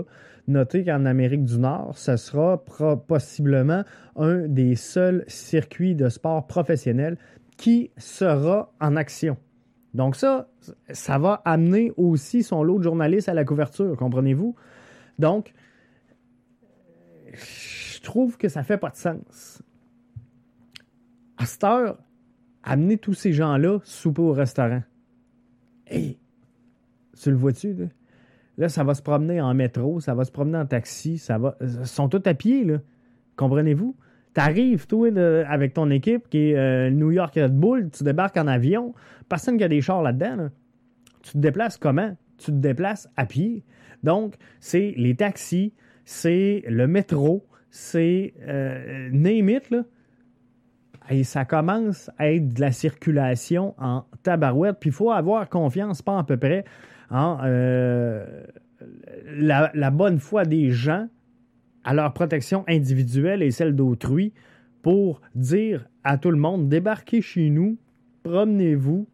Notez 0.49 0.85
qu'en 0.85 1.05
Amérique 1.05 1.45
du 1.45 1.59
Nord, 1.59 1.97
ce 1.97 2.17
sera 2.17 2.65
possiblement 3.07 3.85
un 4.17 4.49
des 4.49 4.75
seuls 4.75 5.25
circuits 5.29 5.95
de 5.95 6.09
sport 6.09 6.47
professionnel 6.47 7.17
qui 7.57 7.93
sera 7.97 8.73
en 8.81 8.97
action. 8.97 9.37
Donc 9.95 10.17
ça, 10.17 10.49
ça 10.91 11.19
va 11.19 11.43
amener 11.45 11.93
aussi 11.97 12.43
son 12.43 12.65
lot 12.65 12.79
de 12.79 12.83
journalistes 12.83 13.29
à 13.29 13.35
la 13.35 13.45
couverture, 13.45 13.97
comprenez-vous? 13.97 14.57
Donc, 15.19 15.53
je 17.33 18.01
trouve 18.01 18.37
que 18.37 18.49
ça 18.49 18.63
fait 18.63 18.79
pas 18.79 18.91
de 18.91 18.97
sens. 18.97 19.63
À 21.37 21.47
cette 21.47 21.65
heure, 21.65 21.99
amener 22.63 22.99
tous 22.99 23.15
ces 23.15 23.33
gens-là 23.33 23.79
souper 23.85 24.23
au 24.23 24.33
restaurant. 24.33 24.83
Hé, 25.89 26.19
tu 27.21 27.31
le 27.31 27.37
vois-tu? 27.37 27.75
Là? 27.75 27.87
là? 28.59 28.69
ça 28.69 28.85
va 28.85 28.95
se 28.95 29.03
promener 29.03 29.41
en 29.41 29.55
métro, 29.55 30.01
ça 30.01 30.15
va 30.15 30.25
se 30.25 30.33
promener 30.33 30.59
en 30.59 30.67
taxi, 30.67 31.19
ça 31.19 31.39
va. 31.39 31.57
Ils 31.61 31.87
sont 31.87 32.09
tous 32.09 32.23
à 32.29 32.35
pied, 32.35 32.65
là. 32.65 32.79
Comprenez-vous? 33.37 33.97
T'arrives, 34.35 34.87
toi, 34.87 35.09
avec 35.47 35.75
ton 35.75 35.91
équipe 35.91 36.29
qui 36.31 36.51
est 36.51 36.57
euh, 36.57 36.91
New 36.91 37.11
York 37.11 37.35
Red 37.35 37.55
Bull, 37.55 37.91
tu 37.91 38.03
débarques 38.03 38.37
en 38.39 38.47
avion, 38.47 38.95
personne 39.29 39.59
qui 39.59 39.65
a 39.65 39.69
des 39.69 39.83
chars 39.83 40.03
là-dedans. 40.03 40.49
Tu 41.23 41.33
te 41.33 41.39
déplaces 41.39 41.77
comment? 41.77 42.17
Tu 42.39 42.47
te 42.47 42.57
déplaces 42.57 43.11
à 43.17 43.27
pied. 43.27 43.63
Donc, 44.03 44.35
c'est 44.59 44.95
les 44.97 45.15
taxis, 45.15 45.75
c'est 46.05 46.65
le 46.67 46.87
métro, 46.87 47.47
c'est 47.71 48.35
euh, 48.47 49.11
name 49.13 49.61
là. 49.71 49.85
Et 51.11 51.25
ça 51.25 51.45
commence 51.45 52.11
à 52.19 52.31
être 52.31 52.55
de 52.55 52.61
la 52.61 52.73
circulation 52.73 53.75
en 53.79 54.05
tabarouette. 54.23 54.77
Puis 54.81 54.91
il 54.91 54.93
faut 54.93 55.11
avoir 55.11 55.49
confiance, 55.49 56.03
pas 56.03 56.19
à 56.19 56.25
peu 56.25 56.37
près, 56.37 56.65
en 57.11 57.39
euh, 57.45 58.25
la, 59.27 59.91
bonne 59.91 60.19
foi 60.19 60.45
des 60.45 60.71
gens 60.71 61.09
à 61.85 61.95
leur 61.95 62.13
protection 62.13 62.65
individuelle 62.69 63.43
et 63.43 63.51
celle 63.51 63.75
d'autrui 63.75 64.33
pour 64.83 65.21
dire 65.35 65.87
à 66.05 66.19
tout 66.19 66.31
le 66.31 66.39
monde 66.39 66.69
débarquez 66.69 67.21
chez 67.21 67.51
nous, 67.51 67.77
promenez-vous, 68.23 69.07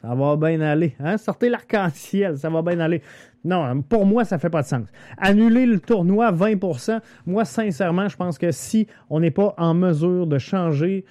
ça 0.00 0.14
va 0.14 0.36
bien 0.36 0.60
aller. 0.60 0.94
Hein? 1.00 1.16
Sortez 1.18 1.48
l'arc-en-ciel, 1.48 2.36
ça 2.38 2.50
va 2.50 2.62
bien 2.62 2.80
aller. 2.80 3.02
Non, 3.44 3.82
pour 3.82 4.06
moi, 4.06 4.24
ça 4.24 4.38
fait 4.38 4.50
pas 4.50 4.62
de 4.62 4.66
sens. 4.66 4.86
Annuler 5.18 5.66
le 5.66 5.78
tournoi 5.78 6.32
20% 6.32 7.00
moi, 7.26 7.44
sincèrement, 7.44 8.08
je 8.08 8.16
pense 8.16 8.38
que 8.38 8.50
si 8.50 8.86
on 9.10 9.20
n'est 9.20 9.30
pas 9.30 9.54
en 9.58 9.74
mesure 9.74 10.26
de 10.26 10.38
changer, 10.38 11.04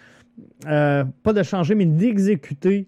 euh, 0.68 1.04
pas 1.24 1.34
de 1.34 1.44
changer, 1.44 1.76
mais 1.76 1.86
d'exécuter 1.86 2.88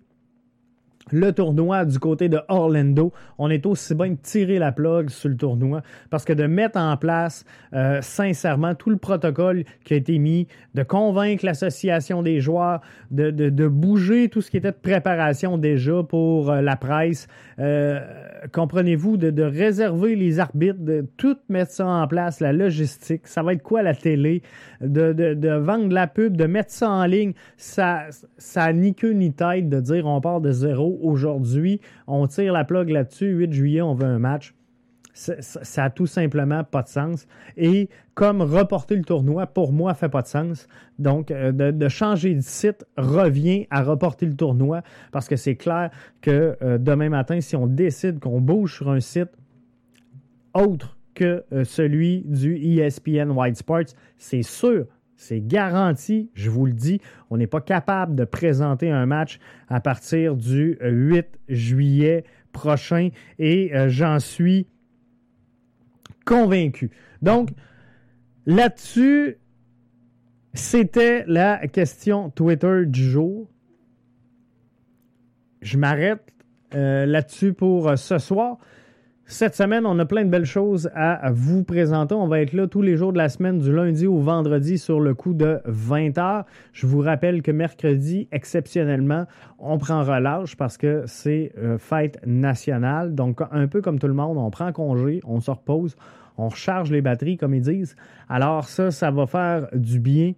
le 1.12 1.32
tournoi 1.32 1.86
du 1.86 2.00
côté 2.00 2.30
de 2.30 2.40
Orlando, 2.48 3.14
on 3.38 3.50
est 3.50 3.66
aussi 3.66 3.94
bien 3.94 4.10
de 4.10 4.18
tirer 4.22 4.58
la 4.58 4.72
plug 4.72 5.10
sur 5.10 5.30
le 5.30 5.38
tournoi 5.38 5.82
parce 6.10 6.26
que 6.26 6.34
de 6.34 6.48
mettre 6.48 6.80
en 6.80 6.98
place 6.98 7.46
euh, 7.74 8.00
sincèrement 8.02 8.74
tout 8.74 8.90
le 8.90 8.98
protocole 8.98 9.64
qui 9.84 9.94
a 9.94 9.98
été 9.98 10.18
mis, 10.18 10.48
de 10.74 10.84
convaincre 10.84 11.46
l'association 11.46 12.24
des 12.24 12.40
joueurs, 12.40 12.82
de, 13.12 13.30
de, 13.30 13.68
bouger 13.68 14.30
tout 14.30 14.42
ce 14.42 14.50
qui 14.50 14.58
était 14.58 14.72
de 14.72 14.78
préparation 14.78 15.58
déjà 15.58 16.04
pour 16.04 16.52
euh, 16.52 16.62
la 16.62 16.76
presse, 16.76 17.28
euh, 17.60 18.00
comprenez-vous, 18.52 19.18
de, 19.18 19.30
de, 19.30 19.44
réserver 19.44 20.16
les 20.16 20.40
arbitres, 20.40 20.80
de 20.80 21.06
tout 21.18 21.38
mettre 21.50 21.72
ça 21.72 21.88
en 21.88 22.08
place, 22.08 22.40
la 22.40 22.54
logistique, 22.54 23.28
ça 23.28 23.44
va 23.44 23.54
être 23.54 23.64
quoi 23.64 23.84
la 23.84 23.94
télé, 23.94 24.42
de, 24.82 25.14
de 25.14 25.50
vendre 25.50 25.94
la 25.94 26.08
pub, 26.08 26.36
de 26.36 26.46
mettre 26.46 26.72
ça 26.72 26.90
en 26.90 27.06
ligne, 27.06 27.34
ça, 27.58 28.06
ça 28.38 28.74
ni 28.74 28.94
queue 28.96 29.12
ni 29.12 29.34
tête 29.34 29.70
de 29.70 29.80
dire 29.80 30.06
on 30.06 30.20
part 30.22 30.42
de 30.42 30.52
zéro 30.52 30.95
aujourd'hui, 31.02 31.82
on 32.08 32.28
tire 32.28 32.54
la 32.54 32.64
plug 32.64 32.90
là-dessus, 32.90 33.30
8 33.30 33.54
juillet, 33.54 33.82
on 33.82 33.94
veut 33.94 34.06
un 34.06 34.20
match. 34.20 34.54
Ça, 35.14 35.34
n'a 35.78 35.90
tout 35.90 36.08
simplement 36.08 36.66
pas 36.66 36.84
de 36.84 36.90
sens. 36.90 37.26
Et 37.56 37.88
comme 38.16 38.42
reporter 38.42 38.98
le 38.98 39.04
tournoi, 39.06 39.48
pour 39.48 39.72
moi, 39.72 39.94
fait 39.94 40.10
pas 40.10 40.22
de 40.22 40.28
sens. 40.28 40.68
Donc, 41.00 41.32
euh, 41.32 41.54
de, 41.54 41.88
changer 41.88 42.36
de 42.36 42.42
site 42.42 42.86
revient 42.98 43.66
à 43.70 43.82
reporter 43.82 44.26
le 44.26 44.36
tournoi 44.36 44.82
parce 45.14 45.30
que 45.30 45.38
c'est 45.38 45.56
clair 45.56 45.90
que 46.20 46.58
euh, 46.62 46.78
demain 46.78 47.08
matin, 47.08 47.40
si 47.40 47.56
on 47.56 47.66
décide 47.66 48.20
qu'on 48.20 48.42
bouge 48.42 48.76
sur 48.76 48.90
un 48.90 49.00
site 49.00 49.30
autre 50.54 50.98
que 51.14 51.46
euh, 51.54 51.64
celui 51.64 52.24
du 52.26 52.58
ESPN 52.58 53.32
White 53.32 53.56
Sports, 53.56 53.96
c'est 54.18 54.44
sûr 54.44 54.86
c'est 55.16 55.42
garanti, 55.42 56.30
je 56.34 56.50
vous 56.50 56.66
le 56.66 56.74
dis. 56.74 57.00
On 57.30 57.38
n'est 57.38 57.48
pas 57.48 57.62
capable 57.62 58.16
de 58.16 58.26
présenter 58.26 58.92
un 58.92 59.06
match 59.06 59.40
à 59.70 59.80
partir 59.80 60.36
du 60.36 60.78
8 60.82 60.82
euh, 60.82 61.22
juillet 61.48 62.26
prochain 62.52 63.10
et 63.40 63.76
euh, 63.76 63.88
j'en 63.90 64.20
suis 64.20 64.68
convaincu. 66.26 66.92
Donc, 67.22 67.50
là-dessus, 68.46 69.38
c'était 70.54 71.24
la 71.28 71.68
question 71.68 72.30
Twitter 72.30 72.86
du 72.86 73.04
jour. 73.04 73.50
Je 75.62 75.78
m'arrête 75.78 76.34
euh, 76.74 77.06
là-dessus 77.06 77.54
pour 77.54 77.98
ce 77.98 78.18
soir. 78.18 78.58
Cette 79.28 79.56
semaine, 79.56 79.88
on 79.88 79.98
a 79.98 80.06
plein 80.06 80.24
de 80.24 80.30
belles 80.30 80.46
choses 80.46 80.92
à 80.94 81.32
vous 81.32 81.64
présenter. 81.64 82.14
On 82.14 82.28
va 82.28 82.42
être 82.42 82.54
là 82.54 82.68
tous 82.68 82.84
les 82.84 82.96
jours 82.96 83.12
de 83.12 83.18
la 83.18 83.28
semaine, 83.28 83.58
du 83.58 83.74
lundi 83.74 84.06
au 84.06 84.20
vendredi, 84.20 84.78
sur 84.78 85.00
le 85.00 85.16
coup 85.16 85.34
de 85.34 85.62
20 85.66 86.20
heures. 86.20 86.46
Je 86.74 86.86
vous 86.86 87.00
rappelle 87.00 87.42
que 87.42 87.50
mercredi, 87.50 88.28
exceptionnellement, 88.32 89.26
on 89.58 89.80
prend 89.80 90.04
relâche 90.04 90.56
parce 90.56 90.78
que 90.78 91.06
c'est 91.08 91.54
euh, 91.58 91.80
fête 91.80 92.20
nationale. 92.28 93.16
Donc, 93.16 93.42
un 93.52 93.68
peu 93.68 93.82
comme 93.82 93.98
tout 93.98 94.08
le 94.08 94.14
monde, 94.14 94.38
on 94.38 94.52
prend 94.52 94.72
congé, 94.72 95.22
on 95.26 95.40
se 95.40 95.50
repose, 95.50 95.96
on 96.38 96.50
recharge 96.50 96.92
les 96.92 97.02
batteries, 97.02 97.38
comme 97.38 97.56
ils 97.56 97.64
disent. 97.64 97.96
Alors, 98.30 98.66
ça, 98.66 98.92
ça 98.92 99.10
va 99.10 99.26
faire 99.26 99.70
du 99.74 100.00
bien. 100.00 100.34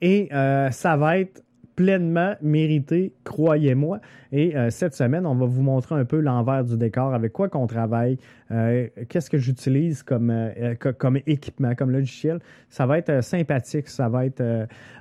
Et 0.00 0.30
euh, 0.32 0.70
ça 0.70 0.96
va 0.96 1.18
être 1.18 1.42
pleinement 1.80 2.34
mérité, 2.42 3.14
croyez-moi. 3.24 4.00
Et 4.32 4.54
euh, 4.54 4.68
cette 4.68 4.94
semaine, 4.94 5.24
on 5.24 5.34
va 5.34 5.46
vous 5.46 5.62
montrer 5.62 5.94
un 5.94 6.04
peu 6.04 6.20
l'envers 6.20 6.62
du 6.62 6.76
décor, 6.76 7.14
avec 7.14 7.32
quoi 7.32 7.48
qu'on 7.48 7.66
travaille, 7.66 8.18
euh, 8.50 8.86
qu'est-ce 9.08 9.30
que 9.30 9.38
j'utilise 9.38 10.02
comme, 10.02 10.30
euh, 10.30 10.74
comme 10.74 11.16
équipement, 11.26 11.74
comme 11.74 11.90
logiciel. 11.90 12.38
Ça 12.68 12.84
va 12.84 12.98
être 12.98 13.24
sympathique, 13.24 13.88
ça 13.88 14.10
va 14.10 14.26
être 14.26 14.42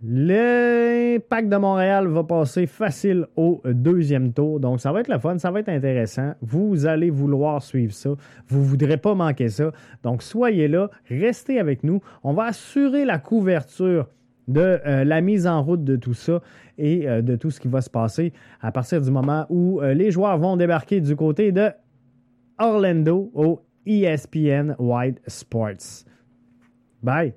L'impact 0.03 1.49
de 1.49 1.57
Montréal 1.57 2.07
va 2.07 2.23
passer 2.23 2.67
facile 2.67 3.25
au 3.35 3.61
deuxième 3.65 4.31
tour. 4.31 4.59
Donc, 4.59 4.79
ça 4.79 4.91
va 4.91 4.99
être 4.99 5.07
le 5.07 5.17
fun, 5.17 5.39
ça 5.39 5.49
va 5.49 5.59
être 5.59 5.69
intéressant. 5.69 6.33
Vous 6.41 6.85
allez 6.85 7.09
vouloir 7.09 7.63
suivre 7.63 7.93
ça. 7.93 8.11
Vous 8.47 8.59
ne 8.59 8.65
voudrez 8.65 8.97
pas 8.97 9.15
manquer 9.15 9.49
ça. 9.49 9.71
Donc, 10.03 10.21
soyez 10.21 10.67
là, 10.67 10.91
restez 11.09 11.59
avec 11.59 11.83
nous. 11.83 12.01
On 12.23 12.33
va 12.33 12.45
assurer 12.45 13.05
la 13.05 13.17
couverture 13.17 14.07
de 14.47 14.79
euh, 14.85 15.03
la 15.03 15.21
mise 15.21 15.47
en 15.47 15.61
route 15.61 15.83
de 15.83 15.95
tout 15.95 16.13
ça 16.13 16.41
et 16.77 17.07
euh, 17.07 17.21
de 17.21 17.35
tout 17.35 17.51
ce 17.51 17.59
qui 17.59 17.67
va 17.67 17.81
se 17.81 17.89
passer 17.89 18.33
à 18.61 18.71
partir 18.71 19.01
du 19.01 19.11
moment 19.11 19.45
où 19.49 19.81
euh, 19.81 19.93
les 19.93 20.11
joueurs 20.11 20.37
vont 20.37 20.55
débarquer 20.55 21.01
du 21.01 21.15
côté 21.15 21.51
de 21.51 21.69
Orlando 22.59 23.29
au 23.33 23.61
ESPN 23.87 24.77
White 24.77 25.19
Sports. 25.31 26.05
Bye! 27.01 27.33